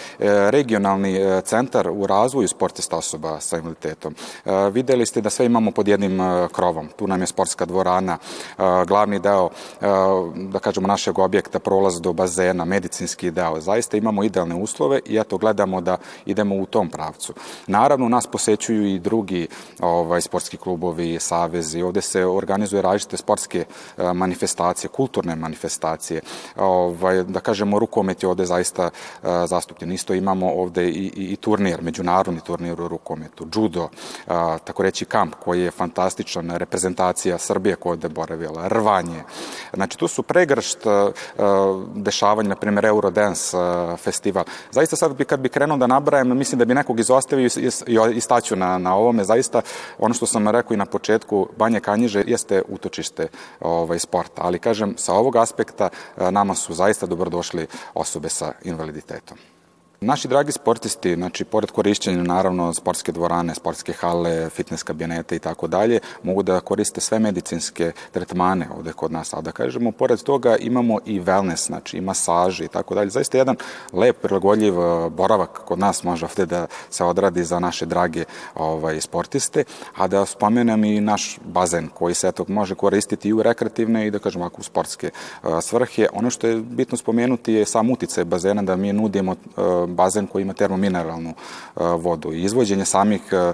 regionalni 0.51 1.19
centar 1.43 1.89
u 1.89 2.07
razvoju 2.07 2.47
sportista 2.47 2.97
osoba 2.97 3.39
sa 3.39 3.57
invaliditetom. 3.57 4.15
Videli 4.71 5.05
ste 5.05 5.21
da 5.21 5.29
sve 5.29 5.45
imamo 5.45 5.71
pod 5.71 5.88
jednim 5.88 6.19
krovom. 6.51 6.88
Tu 6.95 7.07
nam 7.07 7.21
je 7.21 7.27
sportska 7.27 7.65
dvorana, 7.65 8.17
glavni 8.88 9.19
deo, 9.19 9.50
da 10.36 10.59
kažemo, 10.59 10.88
našeg 10.88 11.19
objekta, 11.19 11.59
prolaz 11.59 12.01
do 12.01 12.13
bazena, 12.13 12.65
medicinski 12.65 13.31
deo. 13.31 13.62
Zaista 13.62 13.97
imamo 13.97 14.24
idealne 14.24 14.55
uslove 14.55 15.00
i 15.05 15.17
eto 15.17 15.38
gledamo 15.38 15.81
da 15.81 15.97
idemo 16.25 16.55
u 16.61 16.65
tom 16.65 16.89
pravcu. 16.89 17.33
Naravno, 17.67 18.09
nas 18.09 18.27
posećuju 18.27 18.87
i 18.87 18.99
drugi 18.99 19.47
ovaj, 19.79 20.21
sportski 20.21 20.57
klubovi, 20.57 21.19
savezi. 21.19 21.81
Ovde 21.81 22.01
se 22.01 22.25
organizuje 22.25 22.81
različite 22.81 23.17
sportske 23.17 23.65
uh, 23.65 24.11
manifestacije, 24.13 24.89
kulturne 24.89 25.35
manifestacije. 25.35 26.21
Ovaj, 26.55 27.23
da 27.23 27.39
kažemo, 27.39 27.79
rukomet 27.79 28.23
je 28.23 28.29
ovde 28.29 28.45
zaista 28.45 28.89
uh, 28.89 29.29
zastupljen. 29.45 29.91
Isto 29.91 30.13
imamo 30.13 30.51
ovde 30.51 30.89
i, 30.89 31.11
i, 31.15 31.33
i 31.33 31.35
turnir, 31.35 31.81
međunarodni 31.81 32.41
turnir 32.41 32.81
u 32.81 32.87
rukometu, 32.87 33.47
judo, 33.55 33.83
uh, 33.83 34.33
tako 34.63 34.83
reći 34.83 35.05
kamp 35.05 35.35
koji 35.43 35.61
je 35.61 35.71
fantastičan, 35.71 36.49
reprezentacija 36.49 37.37
Srbije 37.37 37.75
koja 37.75 37.97
je 38.03 38.09
boravila, 38.09 38.67
rvanje. 38.67 39.23
Znači, 39.73 39.97
tu 39.97 40.07
su 40.07 40.23
pregršt 40.23 40.79
dešavanja, 41.95 42.49
na 42.49 42.55
primjer 42.55 42.85
Eurodance 42.85 43.57
festival. 43.97 44.43
Zaista 44.71 44.95
sad 44.95 45.15
bi, 45.15 45.25
kad 45.25 45.39
bi 45.39 45.49
krenuo 45.49 45.77
da 45.77 45.87
nabrajem, 45.87 46.37
mislim 46.37 46.46
da 46.55 46.65
bi 46.65 46.73
nekog 46.73 46.99
izostavio 46.99 47.49
i 48.13 48.21
staću 48.21 48.55
na, 48.55 48.77
na 48.77 48.95
ovome. 48.95 49.23
Zaista, 49.23 49.61
ono 49.99 50.13
što 50.13 50.25
sam 50.25 50.47
rekao 50.47 50.73
i 50.73 50.77
na 50.77 50.85
početku, 50.85 51.47
Banje 51.57 51.79
Kanjiže 51.79 52.23
jeste 52.27 52.61
utočište 52.67 53.27
ovaj, 53.59 53.99
sporta, 53.99 54.41
ali 54.41 54.59
kažem, 54.59 54.93
sa 54.97 55.13
ovog 55.13 55.35
aspekta 55.35 55.89
nama 56.17 56.55
su 56.55 56.73
zaista 56.73 57.05
dobrodošli 57.05 57.67
osobe 57.93 58.29
sa 58.29 58.53
invaliditetom. 58.63 59.37
Naši 60.01 60.27
dragi 60.27 60.51
sportisti, 60.51 61.15
znači, 61.15 61.45
pored 61.45 61.71
korišćenja, 61.71 62.23
naravno, 62.23 62.73
sportske 62.73 63.11
dvorane, 63.11 63.55
sportske 63.55 63.93
hale, 63.93 64.49
fitness 64.49 64.83
kabinete 64.83 65.35
i 65.35 65.39
tako 65.39 65.67
dalje, 65.67 65.99
mogu 66.23 66.43
da 66.43 66.59
koriste 66.59 67.01
sve 67.01 67.19
medicinske 67.19 67.91
tretmane 68.11 68.67
ovde 68.77 68.93
kod 68.93 69.11
nas. 69.11 69.33
A 69.33 69.41
da 69.41 69.51
kažemo, 69.51 69.91
pored 69.91 70.23
toga 70.23 70.55
imamo 70.55 70.99
i 71.05 71.21
wellness, 71.21 71.67
znači 71.67 71.97
i 71.97 72.01
masaže 72.01 72.65
i 72.65 72.67
tako 72.67 72.95
dalje. 72.95 73.09
Zaista 73.09 73.37
jedan 73.37 73.55
lep, 73.93 74.21
prilagodljiv 74.21 74.79
uh, 74.79 75.11
boravak 75.11 75.49
kod 75.49 75.79
nas 75.79 76.03
može 76.03 76.25
ovde 76.25 76.45
da 76.45 76.67
se 76.89 77.03
odradi 77.03 77.43
za 77.43 77.59
naše 77.59 77.85
drage 77.85 78.23
ovaj, 78.55 79.01
sportiste, 79.01 79.63
a 79.95 80.07
da 80.07 80.25
spomenem 80.25 80.83
i 80.83 81.01
naš 81.01 81.39
bazen 81.45 81.89
koji 81.93 82.13
se 82.13 82.27
eto, 82.27 82.45
može 82.47 82.75
koristiti 82.75 83.29
i 83.29 83.33
u 83.33 83.43
rekreativne 83.43 84.07
i 84.07 84.11
da 84.11 84.19
kažemo 84.19 84.45
ako 84.45 84.61
u 84.61 84.63
sportske 84.63 85.09
uh, 85.43 85.49
svrhe. 85.61 86.07
Ono 86.13 86.29
što 86.29 86.47
je 86.47 86.61
bitno 86.61 86.97
spomenuti 86.97 87.53
je 87.53 87.65
sam 87.65 87.91
uticaj 87.91 88.25
bazena 88.25 88.61
da 88.61 88.75
mi 88.75 88.93
nudimo 88.93 89.31
uh, 89.31 89.87
bazen 89.88 90.27
koji 90.27 90.41
ima 90.41 90.53
termomineralnu 90.53 91.29
e, 91.29 91.34
vodu. 91.84 92.34
Izvođenje 92.34 92.86
samih 92.86 93.22
e, 93.32 93.36
e, 93.36 93.53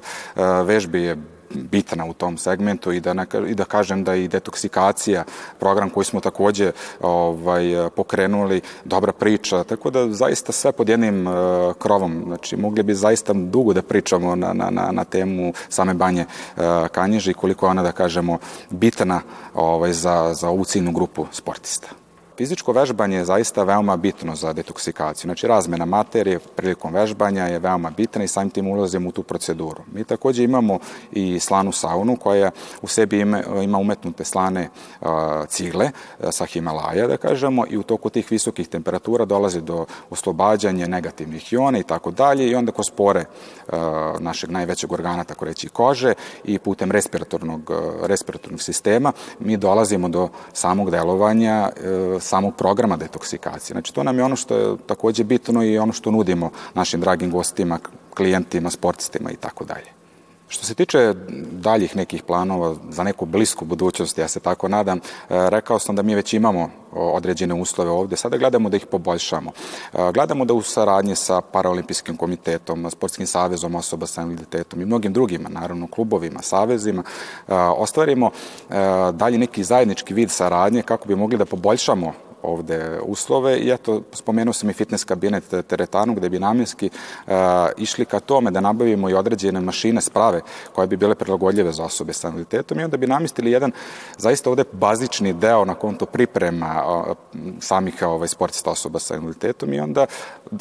vežbi 0.64 1.04
je 1.04 1.18
bitna 1.56 2.06
u 2.06 2.14
tom 2.14 2.38
segmentu 2.38 2.92
i 2.92 3.00
da, 3.00 3.14
ne, 3.14 3.26
i 3.48 3.56
da 3.56 3.66
kažem 3.66 4.04
da 4.04 4.16
i 4.16 4.28
detoksikacija, 4.28 5.24
program 5.60 5.90
koji 5.90 6.06
smo 6.06 6.20
takođe 6.20 6.72
ovaj, 7.02 7.90
pokrenuli, 7.96 8.62
dobra 8.86 9.14
priča, 9.14 9.64
tako 9.64 9.90
da 9.90 10.10
zaista 10.14 10.52
sve 10.52 10.72
pod 10.72 10.90
jednim 10.90 11.28
uh, 11.28 11.34
krovom, 11.80 12.24
znači 12.28 12.58
mogli 12.58 12.84
bi 12.84 12.96
zaista 12.96 13.34
dugo 13.34 13.74
da 13.74 13.82
pričamo 13.82 14.36
na, 14.36 14.54
na, 14.54 14.70
na, 14.70 14.92
na 14.92 15.04
temu 15.04 15.54
same 15.70 15.94
banje 15.94 16.26
uh, 16.26 16.64
Kanjiže 16.92 17.32
i 17.32 17.34
koliko 17.34 17.66
je 17.66 17.70
ona, 17.70 17.84
da 17.84 17.92
kažemo, 17.92 18.38
bitna 18.70 19.22
ovaj, 19.54 19.94
za, 19.94 20.34
za 20.34 20.50
ovu 20.50 20.66
ciljnu 20.66 20.92
grupu 20.92 21.26
sportista. 21.32 22.03
Fizičko 22.38 22.72
vežbanje 22.72 23.18
je 23.18 23.26
zaista 23.26 23.64
veoma 23.64 23.98
bitno 23.98 24.36
za 24.36 24.54
detoksikaciju. 24.54 25.28
Znači, 25.28 25.48
razmena 25.48 25.86
materije 25.86 26.40
prilikom 26.56 26.94
vežbanja 26.94 27.44
je 27.44 27.60
veoma 27.60 27.92
bitna 27.98 28.24
i 28.24 28.28
samim 28.28 28.50
tim 28.50 28.68
ulazimo 28.68 29.10
u 29.10 29.12
tu 29.12 29.24
proceduru. 29.24 29.82
Mi 29.94 30.04
takođe 30.04 30.44
imamo 30.44 30.80
i 31.12 31.40
slanu 31.40 31.72
saunu 31.72 32.16
koja 32.16 32.52
u 32.82 32.88
sebi 32.88 33.20
ima, 33.20 33.78
umetnute 33.80 34.24
slane 34.24 34.70
cigle 35.48 35.92
sa 36.32 36.46
Himalaja, 36.46 37.08
da 37.08 37.18
kažemo, 37.18 37.66
i 37.70 37.78
u 37.78 37.84
toku 37.84 38.10
tih 38.10 38.32
visokih 38.32 38.68
temperatura 38.68 39.26
dolazi 39.26 39.62
do 39.62 39.86
oslobađanja 40.10 40.88
negativnih 40.88 41.54
iona 41.54 41.80
i 41.80 41.84
tako 41.84 42.12
dalje 42.12 42.50
i 42.50 42.56
onda 42.56 42.72
kroz 42.72 42.90
pore 42.90 43.26
našeg 44.20 44.52
najvećeg 44.52 44.92
organa, 44.92 45.24
tako 45.24 45.46
reći, 45.46 45.70
kože 45.70 46.14
i 46.44 46.60
putem 46.60 46.92
respiratornog, 46.92 47.72
respiratornog 48.04 48.62
sistema 48.62 49.12
mi 49.40 49.58
dolazimo 49.58 50.10
do 50.10 50.30
samog 50.54 50.92
delovanja 50.92 51.70
samog 52.24 52.56
programa 52.56 52.98
detoksikacije. 52.98 53.74
Znači, 53.74 53.94
to 53.94 54.04
nam 54.04 54.18
je 54.18 54.24
ono 54.24 54.36
što 54.36 54.58
je 54.58 54.78
takođe 54.86 55.24
bitno 55.24 55.64
i 55.64 55.78
ono 55.78 55.94
što 55.94 56.12
nudimo 56.12 56.52
našim 56.74 57.02
dragim 57.02 57.32
gostima, 57.32 57.80
klijentima, 58.14 58.70
sportistima 58.70 59.32
i 59.32 59.36
tako 59.36 59.66
dalje. 59.66 60.03
Što 60.54 60.66
se 60.66 60.76
tiče 60.76 61.14
daljih 61.52 61.96
nekih 61.96 62.24
planova 62.24 62.76
za 62.90 63.04
neku 63.04 63.26
blisku 63.26 63.66
budućnost, 63.66 64.18
ja 64.18 64.28
se 64.28 64.40
tako 64.40 64.68
nadam, 64.68 65.00
rekao 65.30 65.80
sam 65.80 65.96
da 65.96 66.02
mi 66.02 66.16
već 66.16 66.34
imamo 66.34 66.70
određene 66.92 67.54
uslove 67.54 67.90
ovde. 67.92 68.16
Sada 68.16 68.38
gledamo 68.38 68.70
da 68.70 68.78
ih 68.78 68.86
poboljšamo. 68.86 69.52
Gledamo 70.14 70.46
da 70.46 70.54
u 70.54 70.62
saradnji 70.62 71.16
sa 71.16 71.42
Paraolimpijskim 71.42 72.18
komitetom, 72.18 72.92
Sportskim 72.92 73.28
savezom 73.28 73.76
osoba 73.76 74.06
sa 74.08 74.22
invaliditetom 74.22 74.82
i 74.82 74.86
mnogim 74.86 75.14
drugima, 75.14 75.50
naravno 75.50 75.88
klubovima, 75.88 76.42
savezima, 76.42 77.04
ostvarimo 77.78 78.32
dalje 79.14 79.38
neki 79.38 79.64
zajednički 79.64 80.14
vid 80.14 80.32
saradnje 80.32 80.82
kako 80.82 81.08
bi 81.08 81.16
mogli 81.16 81.38
da 81.38 81.46
poboljšamo 81.46 82.14
ovde 82.44 83.00
uslove. 83.06 83.58
I 83.58 83.72
eto, 83.72 84.02
spomenuo 84.12 84.54
sam 84.54 84.70
i 84.70 84.74
fitness 84.74 85.04
kabinet 85.04 85.44
teretanu 85.68 86.14
gde 86.14 86.30
bi 86.30 86.40
namjenski 86.40 86.90
uh, 87.28 87.34
išli 87.78 88.06
ka 88.06 88.20
tome 88.20 88.52
da 88.52 88.62
nabavimo 88.62 89.10
i 89.10 89.14
određene 89.14 89.60
mašine 89.60 90.02
sprave 90.02 90.42
koje 90.74 90.88
bi 90.88 90.98
bile 90.98 91.16
prilagodljive 91.16 91.72
za 91.72 91.84
osobe 91.84 92.14
sa 92.14 92.28
invaliditetom. 92.28 92.80
I 92.80 92.84
onda 92.84 92.98
bi 92.98 93.08
namestili 93.08 93.52
jedan 93.52 93.72
zaista 94.18 94.50
ovde 94.50 94.64
bazični 94.72 95.34
deo 95.34 95.66
na 95.66 95.76
konto 95.76 96.06
priprema 96.06 96.84
uh, 96.86 97.16
samih 97.60 98.02
ovaj, 98.02 98.28
sportista 98.28 98.72
osoba 98.72 99.00
sa 99.00 99.16
invaliditetom. 99.16 99.74
I 99.74 99.80
onda 99.80 100.06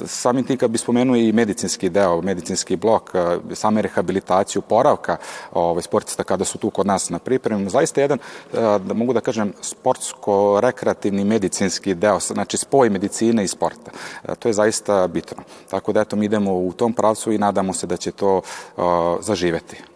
samim 0.06 0.44
tim 0.44 0.56
kad 0.56 0.70
bi 0.70 0.78
spomenuo 0.78 1.16
i 1.16 1.32
medicinski 1.32 1.90
deo, 1.90 2.20
medicinski 2.22 2.76
blok, 2.76 3.10
uh, 3.14 3.54
same 3.54 3.82
rehabilitaciju, 3.82 4.62
poravka 4.62 5.16
ovaj, 5.52 5.82
sportista 5.82 6.24
kada 6.24 6.44
su 6.44 6.58
tu 6.58 6.70
kod 6.70 6.86
nas 6.86 7.10
na 7.10 7.18
pripremu, 7.18 7.70
zaista 7.70 8.00
jedan, 8.00 8.18
da 8.52 8.94
mogu 8.94 9.12
da 9.12 9.20
kažem, 9.20 9.52
sportsko-rekreativni 9.62 11.24
medicinski 11.24 11.72
medicinski 11.73 11.95
deo, 11.95 12.19
znači 12.21 12.57
spoj 12.57 12.91
medicine 12.91 13.45
i 13.45 13.49
sporta. 13.49 13.91
E, 14.25 14.35
to 14.35 14.49
je 14.49 14.52
zaista 14.52 15.09
bitno. 15.09 15.43
Tako 15.71 15.93
da 15.93 16.00
eto, 16.00 16.17
mi 16.17 16.26
idemo 16.26 16.52
u 16.52 16.73
tom 16.73 16.93
pravcu 16.93 17.33
i 17.33 17.38
nadamo 17.38 17.73
se 17.73 17.87
da 17.87 17.97
će 17.97 18.12
to 18.12 18.43
zaživeti. 19.21 19.91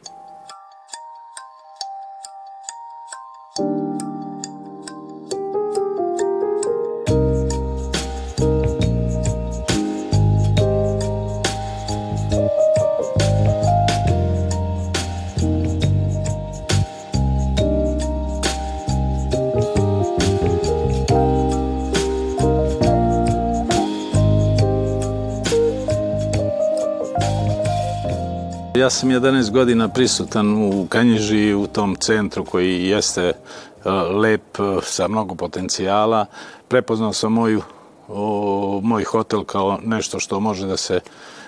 Ja 28.86 28.90
sam 28.90 29.08
11 29.10 29.50
godina 29.50 29.88
prisutan 29.88 30.56
u 30.56 30.86
Kanjiži, 30.88 31.54
u 31.54 31.66
tom 31.66 31.96
centru 31.96 32.44
koji 32.44 32.84
jeste 32.84 33.22
e, 33.22 33.90
lep, 33.90 34.60
e, 34.60 34.62
sa 34.82 35.08
mnogo 35.08 35.34
potencijala. 35.34 36.26
Prepoznao 36.68 37.12
sam 37.12 37.32
moju, 37.32 37.62
o, 38.08 38.80
moj 38.82 39.04
hotel 39.04 39.44
kao 39.44 39.78
nešto 39.84 40.20
što 40.20 40.40
može 40.40 40.66
da 40.66 40.76
se 40.76 41.00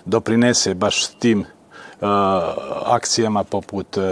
doprinese 0.04 0.74
baš 0.74 1.06
tim 1.06 1.40
uh, 1.40 1.46
akcijama 2.86 3.44
poput 3.44 3.96
uh, 3.96 4.02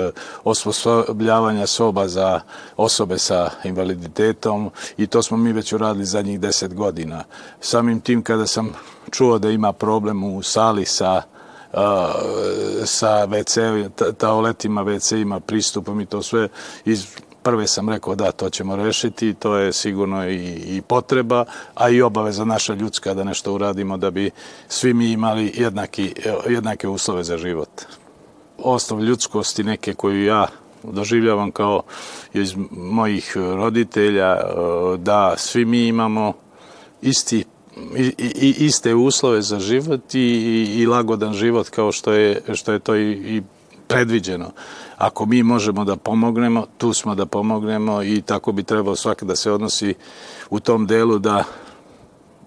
osposobljavanja 0.44 1.66
soba 1.66 2.08
za 2.08 2.40
osobe 2.76 3.18
sa 3.18 3.50
invaliditetom 3.64 4.70
i 4.96 5.06
to 5.06 5.22
smo 5.22 5.36
mi 5.36 5.52
već 5.52 5.72
uradili 5.72 6.04
zadnjih 6.04 6.40
deset 6.40 6.74
godina. 6.74 7.24
Samim 7.60 8.00
tim 8.00 8.22
kada 8.22 8.46
sam 8.46 8.72
čuo 9.10 9.38
da 9.38 9.50
ima 9.50 9.72
problem 9.72 10.24
u 10.24 10.42
sali 10.42 10.84
sa 10.84 11.22
sa 12.84 13.26
WC, 13.26 13.88
taoletima, 14.18 14.84
WC-ima, 14.84 15.40
pristupom 15.40 16.00
i 16.00 16.06
to 16.06 16.22
sve 16.22 16.48
iz 16.84 17.06
prve 17.46 17.66
sam 17.66 17.88
rekao 17.88 18.14
da 18.14 18.32
to 18.32 18.50
ćemo 18.50 18.76
rešiti, 18.76 19.34
to 19.34 19.56
je 19.56 19.72
sigurno 19.72 20.28
i, 20.28 20.36
i 20.76 20.82
potreba, 20.82 21.44
a 21.74 21.88
i 21.88 22.02
obaveza 22.02 22.44
naša 22.44 22.74
ljudska 22.74 23.14
da 23.14 23.24
nešto 23.24 23.54
uradimo 23.54 23.96
da 23.96 24.10
bi 24.10 24.30
svi 24.68 24.94
mi 24.94 25.10
imali 25.12 25.52
jednaki, 25.56 26.14
jednake 26.48 26.88
uslove 26.88 27.24
za 27.24 27.38
život. 27.38 27.70
Osnov 28.58 29.04
ljudskosti 29.04 29.64
neke 29.64 29.94
koju 29.94 30.24
ja 30.24 30.46
doživljavam 30.82 31.50
kao 31.50 31.82
iz 32.34 32.54
mojih 32.70 33.36
roditelja, 33.36 34.36
da 34.98 35.34
svi 35.36 35.64
mi 35.64 35.86
imamo 35.86 36.32
isti 37.02 37.44
i, 37.96 38.14
i, 38.18 38.54
iste 38.58 38.94
uslove 38.94 39.42
za 39.42 39.58
život 39.60 40.14
i, 40.14 40.20
i, 40.20 40.80
i 40.80 40.86
lagodan 40.86 41.34
život 41.34 41.68
kao 41.68 41.92
što 41.92 42.12
je, 42.12 42.42
što 42.54 42.72
je 42.72 42.78
to 42.78 42.96
i, 42.96 43.12
i 43.12 43.42
predviđeno. 43.86 44.50
Ako 44.96 45.26
mi 45.26 45.42
možemo 45.42 45.84
da 45.84 45.96
pomognemo, 45.96 46.66
tu 46.78 46.92
smo 46.92 47.14
da 47.14 47.26
pomognemo 47.26 48.02
i 48.02 48.22
tako 48.22 48.52
bi 48.52 48.62
trebalo 48.62 48.96
svaki 48.96 49.24
da 49.24 49.36
se 49.36 49.52
odnosi 49.52 49.94
u 50.50 50.60
tom 50.60 50.86
delu 50.86 51.18
da 51.18 51.44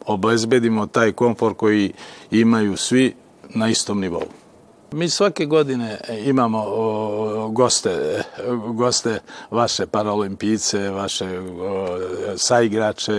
obezbedimo 0.05 0.87
taj 0.87 1.11
komfor 1.11 1.53
koji 1.53 1.93
imaju 2.31 2.77
svi 2.77 3.13
na 3.49 3.69
istom 3.69 3.99
nivou. 3.99 4.25
Mi 4.91 5.10
svake 5.10 5.45
godine 5.45 5.97
imamo 6.25 6.65
goste, 7.49 8.23
goste 8.73 9.19
vaše 9.52 9.86
paraolimpijce, 9.86 10.89
vaše 10.89 11.28
saigrače, 12.38 13.13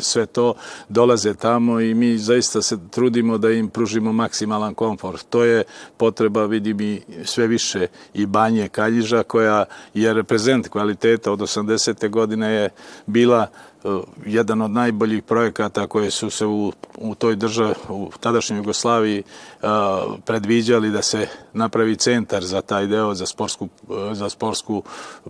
sve 0.00 0.26
to 0.26 0.54
dolaze 0.88 1.34
tamo 1.34 1.80
i 1.80 1.94
mi 1.94 2.18
zaista 2.18 2.62
se 2.62 2.78
trudimo 2.90 3.38
da 3.38 3.50
im 3.50 3.68
pružimo 3.68 4.12
maksimalan 4.12 4.74
komfort. 4.74 5.26
To 5.30 5.44
je 5.44 5.64
potreba, 5.96 6.44
vidi 6.46 6.74
mi, 6.74 7.02
sve 7.24 7.46
više 7.46 7.86
i 8.14 8.26
banje 8.26 8.68
Kaljiža 8.68 9.22
koja 9.22 9.64
je 9.94 10.14
reprezent 10.14 10.68
kvaliteta 10.68 11.32
od 11.32 11.38
80. 11.38 12.08
godine 12.08 12.52
je 12.52 12.70
bila 13.06 13.46
jedan 14.26 14.62
od 14.62 14.70
najboljih 14.70 15.22
projekata 15.22 15.86
koje 15.86 16.10
su 16.10 16.30
se 16.30 16.46
u, 16.46 16.72
u 16.98 17.14
toj 17.14 17.36
državi, 17.36 17.74
u 17.88 18.10
tadašnjoj 18.20 18.58
Jugoslaviji 18.58 19.22
uh, 19.22 19.68
predviđali 20.24 20.90
da 20.90 21.02
se 21.02 21.28
napravi 21.52 21.96
centar 21.96 22.44
za 22.44 22.60
taj 22.60 22.86
deo, 22.86 23.14
za 23.14 23.26
sportsku, 23.26 23.68
uh, 23.88 23.96
za 24.12 24.28
sportsku 24.28 24.82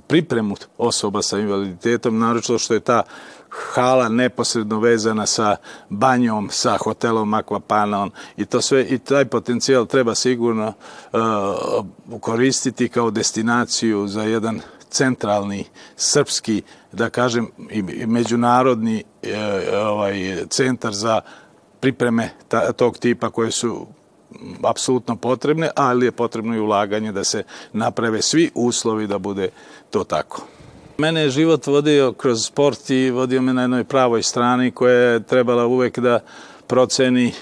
pripremu 0.06 0.56
osoba 0.78 1.22
sa 1.22 1.38
invaliditetom, 1.38 2.18
naročito 2.18 2.58
što 2.58 2.74
je 2.74 2.80
ta 2.80 3.02
hala 3.50 4.08
neposredno 4.08 4.80
vezana 4.80 5.26
sa 5.26 5.56
banjom, 5.88 6.48
sa 6.50 6.76
hotelom 6.76 7.34
Aquapanon. 7.34 8.10
I 8.36 8.44
to 8.44 8.60
sve 8.60 8.84
i 8.84 8.98
taj 8.98 9.24
potencijal 9.24 9.86
treba 9.86 10.14
sigurno 10.14 10.72
uh, 11.12 11.20
koristiti 12.20 12.88
kao 12.88 13.10
destinaciju 13.10 14.08
za 14.08 14.22
jedan 14.22 14.60
centralni 14.90 15.64
srpski, 15.96 16.62
da 16.92 17.11
kažem, 17.11 17.48
i 17.70 17.83
međunarodni 18.07 19.05
e, 19.22 19.79
ovaj 19.79 20.46
centar 20.48 20.92
za 20.92 21.20
pripreme 21.81 22.31
ta, 22.48 22.72
tog 22.72 22.98
tipa 22.98 23.31
koje 23.31 23.50
su 23.50 23.87
apsolutno 24.64 25.16
potrebne, 25.16 25.70
ali 25.76 26.07
je 26.07 26.12
potrebno 26.12 26.57
i 26.57 26.61
ulaganje 26.61 27.12
da 27.12 27.24
se 27.24 27.42
naprave 27.72 28.22
svi 28.22 28.50
uslovi 28.55 29.07
da 29.07 29.18
bude 29.18 29.48
to 29.90 30.05
tako. 30.05 30.42
Mene 30.98 31.20
je 31.20 31.31
život 31.31 31.66
vodio 31.66 32.12
kroz 32.12 32.44
sport 32.46 32.90
i 32.90 33.11
vodio 33.11 33.42
me 33.42 33.53
na 33.53 33.62
jednoj 33.62 33.85
pravoj 33.85 34.22
strani 34.22 34.70
koja 34.70 34.94
je 34.94 35.22
trebala 35.22 35.66
uvek 35.66 35.98
da 35.98 36.20
proceni 36.66 37.26
e, 37.26 37.33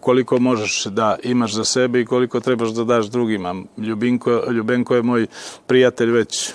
koliko 0.00 0.38
možeš 0.38 0.84
da 0.84 1.16
imaš 1.22 1.54
za 1.54 1.64
sebe 1.64 2.00
i 2.00 2.06
koliko 2.06 2.40
trebaš 2.40 2.68
da 2.68 2.84
daš 2.84 3.06
drugima. 3.06 3.54
Ljubinko, 3.78 4.42
Ljubenko 4.50 4.94
je 4.94 5.02
moj 5.02 5.26
prijatelj 5.66 6.10
već 6.10 6.52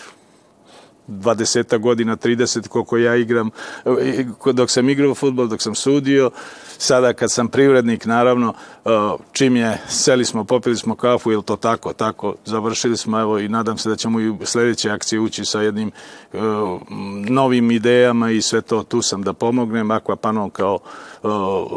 20 1.07 1.79
godina, 1.79 2.17
30 2.17 2.67
koliko 2.67 2.97
ja 2.97 3.15
igram, 3.15 3.49
e, 3.85 4.25
dok 4.53 4.69
sam 4.69 4.89
igrao 4.89 5.15
futbol, 5.15 5.47
dok 5.47 5.61
sam 5.61 5.75
sudio, 5.75 6.31
sada 6.77 7.13
kad 7.13 7.31
sam 7.31 7.47
privrednik, 7.47 8.05
naravno, 8.05 8.53
e, 8.85 8.89
čim 9.31 9.55
je, 9.55 9.77
seli 9.87 10.25
smo, 10.25 10.43
popili 10.43 10.77
smo 10.77 10.95
kafu, 10.95 11.31
ili 11.31 11.43
to 11.43 11.55
tako, 11.55 11.93
tako, 11.93 12.35
završili 12.45 12.97
smo, 12.97 13.19
evo, 13.19 13.39
i 13.39 13.49
nadam 13.49 13.77
se 13.77 13.89
da 13.89 13.95
ćemo 13.95 14.19
i 14.19 14.33
sledeće 14.43 14.89
akcije 14.89 15.19
ući 15.19 15.45
sa 15.45 15.61
jednim 15.61 15.91
uh, 16.33 16.39
novim 17.29 17.71
idejama 17.71 18.31
i 18.31 18.41
sve 18.41 18.61
to, 18.61 18.83
tu 18.83 19.01
sam 19.01 19.23
da 19.23 19.33
pomognem, 19.33 19.87
Aquapanon 19.87 20.49
kao 20.49 20.79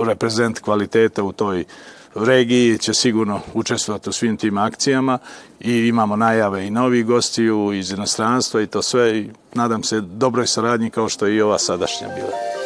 reprezent 0.06 0.58
kvaliteta 0.58 1.22
u 1.22 1.32
toj 1.32 1.64
regiji 2.14 2.78
će 2.78 2.94
sigurno 2.94 3.40
učestvovati 3.54 4.10
u 4.10 4.12
svim 4.12 4.36
tim 4.36 4.58
akcijama 4.58 5.18
i 5.60 5.72
imamo 5.72 6.16
najave 6.16 6.66
i 6.66 6.70
novih 6.70 7.06
gostiju 7.06 7.72
iz 7.72 7.90
inostranstva 7.90 8.62
i 8.62 8.66
to 8.66 8.82
sve 8.82 9.18
i 9.18 9.30
nadam 9.54 9.82
se 9.82 10.00
dobroj 10.00 10.46
saradnji 10.46 10.90
kao 10.90 11.08
što 11.08 11.26
je 11.26 11.36
i 11.36 11.42
ova 11.42 11.58
sadašnja 11.58 12.08
bila. 12.08 12.63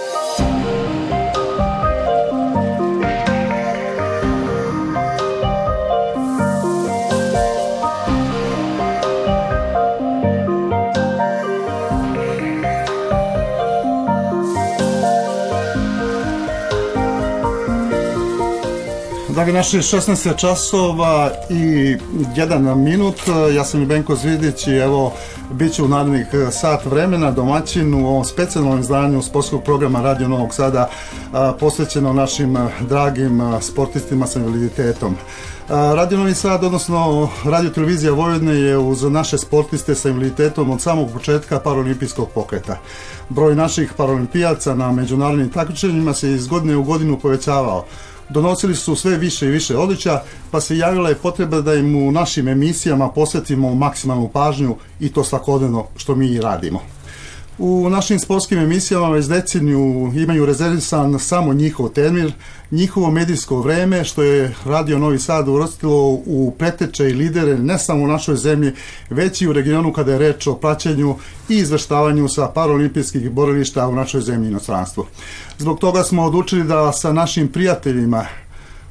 Dragi 19.49 19.57
naši, 19.57 19.79
16 19.79 20.37
časova 20.37 21.31
i 21.51 21.97
jedan 22.37 22.83
minut. 22.83 23.15
Ja 23.55 23.65
sam 23.65 23.83
i 23.83 23.87
Benko 23.87 24.17
Zvidić 24.17 24.67
i 24.67 24.73
evo 24.73 25.13
bit 25.51 25.75
ću 25.75 25.85
u 25.85 25.89
narednih 25.89 26.27
sat 26.53 26.85
vremena 26.85 27.31
domaćin 27.31 27.95
u 27.95 28.09
ovom 28.09 28.25
specijalnom 28.25 28.81
izdanju 28.81 29.23
sportskog 29.23 29.65
programa 29.65 30.01
Radio 30.01 30.29
Novog 30.29 30.55
Sada 30.55 30.91
posvećeno 31.61 32.13
našim 32.13 32.57
dragim 32.81 33.41
sportistima 33.61 34.27
sa 34.27 34.39
invaliditetom. 34.39 35.17
Radio 35.69 36.19
Novi 36.19 36.35
Sad, 36.35 36.65
odnosno 36.65 37.29
Radio 37.45 37.71
Televizija 37.71 38.13
Vojvodne 38.13 38.55
je 38.55 38.79
uz 38.79 39.03
naše 39.03 39.39
sportiste 39.39 39.95
sa 39.95 40.09
invaliditetom 40.09 40.71
od 40.71 40.81
samog 40.81 41.11
početka 41.13 41.61
paralimpijskog 41.61 42.29
pokreta. 42.35 42.79
Broj 43.29 43.55
naših 43.55 43.93
paralimpijaca 43.97 44.75
na 44.75 44.93
međunarodnim 44.93 45.51
takmičenjima 45.51 46.15
se 46.15 46.33
iz 46.33 46.47
godine 46.47 46.77
u 46.77 46.83
godinu 46.83 47.19
povećavao 47.19 47.85
donosili 48.31 48.75
su 48.75 48.97
sve 48.97 49.17
više 49.17 49.47
i 49.47 49.51
više 49.51 49.77
odličja, 49.77 50.23
pa 50.51 50.61
se 50.61 50.79
javila 50.79 51.09
je 51.09 51.15
potreba 51.15 51.61
da 51.61 51.75
im 51.75 51.97
u 51.97 52.13
našim 52.13 52.49
emisijama 52.49 53.09
posvetimo 53.09 53.75
maksimalnu 53.75 54.29
pažnju 54.29 54.77
i 55.01 55.13
to 55.13 55.25
svakodnevno 55.25 55.87
što 55.97 56.15
mi 56.15 56.27
i 56.27 56.41
radimo. 56.41 56.81
U 57.59 57.91
našim 57.91 58.19
sportskim 58.19 58.59
emisijama 58.59 59.09
već 59.09 59.27
deceniju 59.27 60.13
imaju 60.15 60.47
rezervisan 60.47 61.19
samo 61.19 61.55
njihov 61.55 61.89
termin, 61.89 62.33
njihovo 62.71 63.11
medijsko 63.11 63.61
vreme, 63.61 64.05
što 64.05 64.23
je 64.23 64.55
Radio 64.65 64.99
Novi 64.99 65.19
Sad 65.19 65.49
uvrstilo 65.49 66.09
u 66.27 66.55
preteče 66.59 67.11
i 67.11 67.15
lidere 67.15 67.59
ne 67.59 67.79
samo 67.79 68.05
u 68.05 68.07
našoj 68.07 68.37
zemlji, 68.37 68.73
već 69.11 69.43
i 69.43 69.49
u 69.49 69.53
regionu 69.53 69.93
kada 69.93 70.13
je 70.13 70.19
reč 70.19 70.47
o 70.47 70.55
praćenju 70.55 71.17
i 71.49 71.55
izveštavanju 71.55 72.29
sa 72.29 72.49
paralimpijskih 72.49 73.31
borilišta 73.31 73.89
u 73.89 73.95
našoj 73.95 74.21
zemlji 74.21 74.47
i 74.47 74.51
inostranstvu. 74.51 75.07
Zbog 75.59 75.79
toga 75.79 76.03
smo 76.03 76.25
odlučili 76.25 76.65
da 76.65 76.93
sa 76.93 77.13
našim 77.13 77.49
prijateljima 77.49 78.27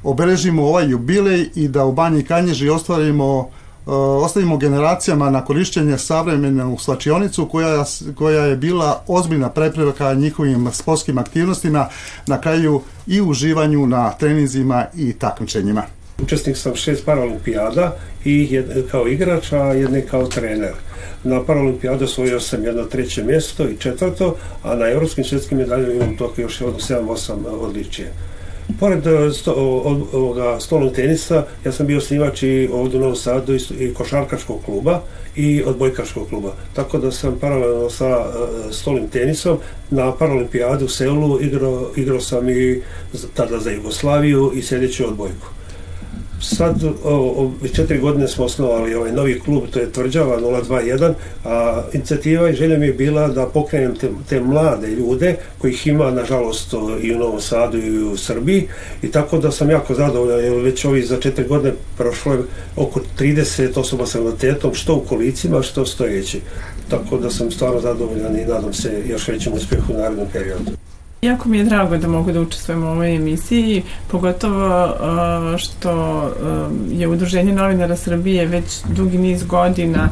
obeležimo 0.02 0.62
ovaj 0.62 0.88
jubilej 0.88 1.50
i 1.54 1.68
da 1.68 1.84
u 1.84 1.92
Banji 1.92 2.22
Kanježi 2.22 2.68
ostvarimo 2.68 3.50
Uh, 3.88 3.94
ostavimo 3.94 4.56
generacijama 4.56 5.30
na 5.30 5.44
korišćenje 5.44 5.98
savremenu 5.98 6.78
slačionicu 6.78 7.46
koja, 7.46 7.84
koja 8.14 8.44
je 8.44 8.56
bila 8.56 9.02
ozbiljna 9.06 9.48
prepreka 9.48 10.14
njihovim 10.14 10.68
sportskim 10.72 11.18
aktivnostima, 11.18 11.88
na 12.26 12.40
kraju 12.40 12.82
i 13.06 13.20
uživanju 13.20 13.86
na 13.86 14.12
treninzima 14.12 14.84
i 14.94 15.12
takmičenjima. 15.12 15.82
Učesnik 16.22 16.56
sam 16.56 16.76
šest 16.76 17.04
paralimpijada 17.04 17.96
i 18.24 18.48
jed, 18.50 18.66
kao 18.90 19.08
igrač, 19.08 19.52
a 19.52 19.56
jedne 19.56 20.06
kao 20.06 20.26
trener. 20.26 20.72
Na 21.24 21.44
paralimpijadu 21.44 22.04
osvojio 22.04 22.40
sam 22.40 22.64
jedno 22.64 22.84
treće 22.84 23.24
mjesto 23.24 23.68
i 23.68 23.76
četvrto, 23.76 24.36
a 24.62 24.74
na 24.74 24.88
evropskim 24.88 25.24
svjetskim 25.24 25.58
medaljama 25.58 25.92
imam 25.92 26.16
toliko 26.16 26.40
još 26.40 26.60
jedno 26.60 26.78
7-8 26.78 27.46
odličije. 27.46 28.12
Pored 28.80 29.06
e, 29.06 29.32
sto, 29.32 29.52
ovoga 30.12 30.60
stolnog 30.60 30.92
tenisa, 30.92 31.44
ja 31.64 31.72
sam 31.72 31.86
bio 31.86 32.00
snimač 32.00 32.42
i 32.42 32.68
ovdje 32.72 32.98
u 32.98 33.00
Novom 33.00 33.16
Sadu 33.16 33.54
i, 33.54 33.94
košarkaškog 33.94 34.64
kluba 34.64 35.00
i 35.36 35.62
odbojkaškog 35.66 36.28
kluba. 36.28 36.52
Tako 36.72 36.98
da 36.98 37.12
sam 37.12 37.38
paralelno 37.40 37.90
sa 37.90 38.18
uh, 38.18 38.24
stolnim 38.72 39.08
tenisom 39.08 39.58
na 39.90 40.12
paralimpijadu 40.12 40.84
u 40.84 40.88
Seulu 40.88 41.40
igrao, 41.42 41.90
igrao 41.96 42.20
sam 42.20 42.48
i 42.48 42.82
tada 43.34 43.58
za 43.58 43.70
Jugoslaviju 43.70 44.52
i 44.54 44.62
sljedeću 44.62 45.06
odbojku 45.06 45.57
sad 46.40 46.84
o, 47.04 47.50
četiri 47.74 47.98
godine 47.98 48.28
smo 48.28 48.44
osnovali 48.44 48.94
ovaj 48.94 49.12
novi 49.12 49.40
klub, 49.40 49.62
to 49.70 49.78
je 49.78 49.92
Tvrđava 49.92 50.40
021, 50.40 51.12
a 51.44 51.82
inicijativa 51.92 52.50
i 52.50 52.54
želja 52.54 52.78
mi 52.78 52.86
je 52.86 52.92
bila 52.92 53.28
da 53.28 53.46
pokrenem 53.46 53.94
te, 53.96 54.08
te 54.28 54.40
mlade 54.40 54.88
ljude, 54.88 55.36
kojih 55.58 55.86
ima 55.86 56.10
nažalost 56.10 56.74
i 57.02 57.14
u 57.14 57.18
Novom 57.18 57.40
Sadu 57.40 57.78
i 57.78 58.02
u 58.02 58.16
Srbiji 58.16 58.68
i 59.02 59.10
tako 59.10 59.38
da 59.38 59.50
sam 59.50 59.70
jako 59.70 59.94
zadovoljan, 59.94 60.44
jer 60.44 60.52
već 60.52 60.84
ovi 60.84 61.02
za 61.02 61.20
četiri 61.20 61.48
godine 61.48 61.72
prošlo 61.98 62.32
je 62.32 62.38
oko 62.76 63.00
30 63.18 63.78
osoba 63.80 64.06
sa 64.06 64.18
invaliditetom, 64.18 64.74
što 64.74 64.94
u 64.94 65.00
kolicima, 65.00 65.62
što 65.62 65.86
stojeći. 65.86 66.40
Tako 66.90 67.18
da 67.18 67.30
sam 67.30 67.50
stvarno 67.50 67.80
zadovoljan 67.80 68.36
i 68.36 68.44
nadam 68.44 68.72
se 68.72 69.02
još 69.08 69.28
većem 69.28 69.52
uspjehu 69.52 69.92
u 69.92 69.96
narednom 69.96 70.26
periodu. 70.32 70.70
Jako 71.22 71.48
mi 71.48 71.58
je 71.58 71.64
drago 71.64 71.96
da 71.96 72.08
mogu 72.08 72.32
da 72.32 72.40
učestvujem 72.40 72.82
u 72.84 72.86
ovoj 72.86 73.16
emisiji, 73.16 73.82
pogotovo 74.10 74.94
što 75.58 76.22
je 76.90 77.08
Udruženje 77.08 77.52
novinara 77.52 77.96
Srbije 77.96 78.46
već 78.46 78.64
dugi 78.88 79.18
niz 79.18 79.44
godina 79.44 80.08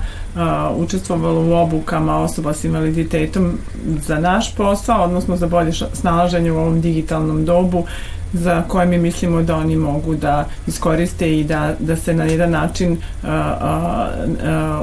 učestvovalo 0.76 1.40
u 1.40 1.52
obukama 1.52 2.18
osoba 2.18 2.54
s 2.54 2.64
invaliditetom 2.64 3.58
za 4.06 4.18
naš 4.18 4.54
posao, 4.54 5.04
odnosno 5.04 5.36
za 5.36 5.46
bolje 5.46 5.72
snalaženje 5.92 6.52
u 6.52 6.58
ovom 6.58 6.80
digitalnom 6.80 7.44
dobu 7.44 7.84
za 8.32 8.62
koje 8.62 8.86
mi 8.86 8.98
mislimo 8.98 9.42
da 9.42 9.56
oni 9.56 9.76
mogu 9.76 10.14
da 10.14 10.48
iskoriste 10.66 11.38
i 11.38 11.44
da, 11.44 11.74
da 11.78 11.96
se 11.96 12.14
na 12.14 12.24
jedan 12.24 12.50
način 12.50 12.92
uh, 12.92 13.28
uh, 13.28 13.32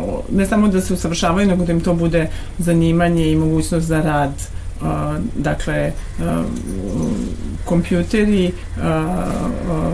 uh, 0.08 0.38
ne 0.38 0.46
samo 0.46 0.68
da 0.68 0.82
se 0.82 0.94
usavršavaju, 0.94 1.48
nego 1.48 1.66
da 1.66 1.72
im 1.72 1.82
to 1.82 1.94
bude 1.94 2.28
zanimanje 2.58 3.32
i 3.32 3.36
mogućnost 3.36 3.88
za 3.88 4.02
rad 4.02 4.32
dakle 5.36 5.92
kompjuteri, 7.66 8.52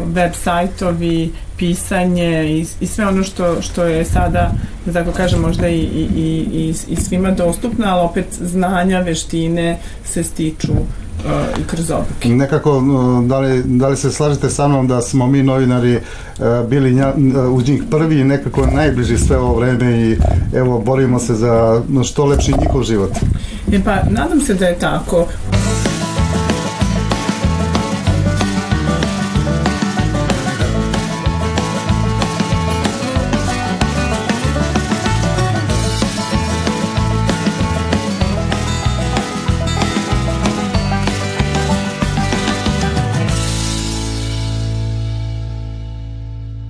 web 0.06 0.32
sajtovi, 0.34 1.32
pisanje 1.58 2.66
i, 2.82 2.88
sve 2.88 3.08
ono 3.08 3.24
što, 3.24 3.62
što 3.62 3.84
je 3.84 4.06
sada, 4.06 4.52
da 4.86 4.94
tako 4.94 5.12
kažem, 5.12 5.42
možda 5.42 5.68
i, 5.68 5.80
i, 5.80 6.46
i, 6.54 6.74
i 6.88 6.96
svima 6.96 7.32
dostupno, 7.32 7.86
ali 7.88 8.06
opet 8.06 8.26
znanja, 8.42 9.00
veštine 9.00 9.78
se 10.06 10.24
stiču 10.24 10.74
i 11.60 11.64
kroz 11.68 11.92
obuke. 11.92 12.30
Nekako, 12.30 12.82
da 13.28 13.40
li, 13.40 13.64
da 13.64 13.88
li 13.88 13.98
se 13.98 14.12
slažete 14.12 14.50
sa 14.50 14.68
mnom 14.68 14.88
da 14.88 15.02
smo 15.02 15.28
mi 15.28 15.44
novinari 15.44 16.00
bili 16.70 16.94
nja, 16.94 17.14
uz 17.52 17.68
njih 17.68 17.84
prvi 17.92 18.20
i 18.20 18.24
nekako 18.24 18.66
najbliži 18.66 19.18
sve 19.18 19.38
ovo 19.38 19.60
vreme 19.60 20.02
i 20.02 20.18
evo 20.54 20.80
borimo 20.80 21.20
se 21.20 21.36
za 21.36 21.82
što 22.04 22.26
lepši 22.26 22.54
njihov 22.60 22.84
život? 22.84 23.12
E 23.72 23.84
pa, 23.86 23.96
nadam 24.10 24.42
se 24.42 24.54
da 24.54 24.66
je 24.66 24.80
tako. 24.80 25.28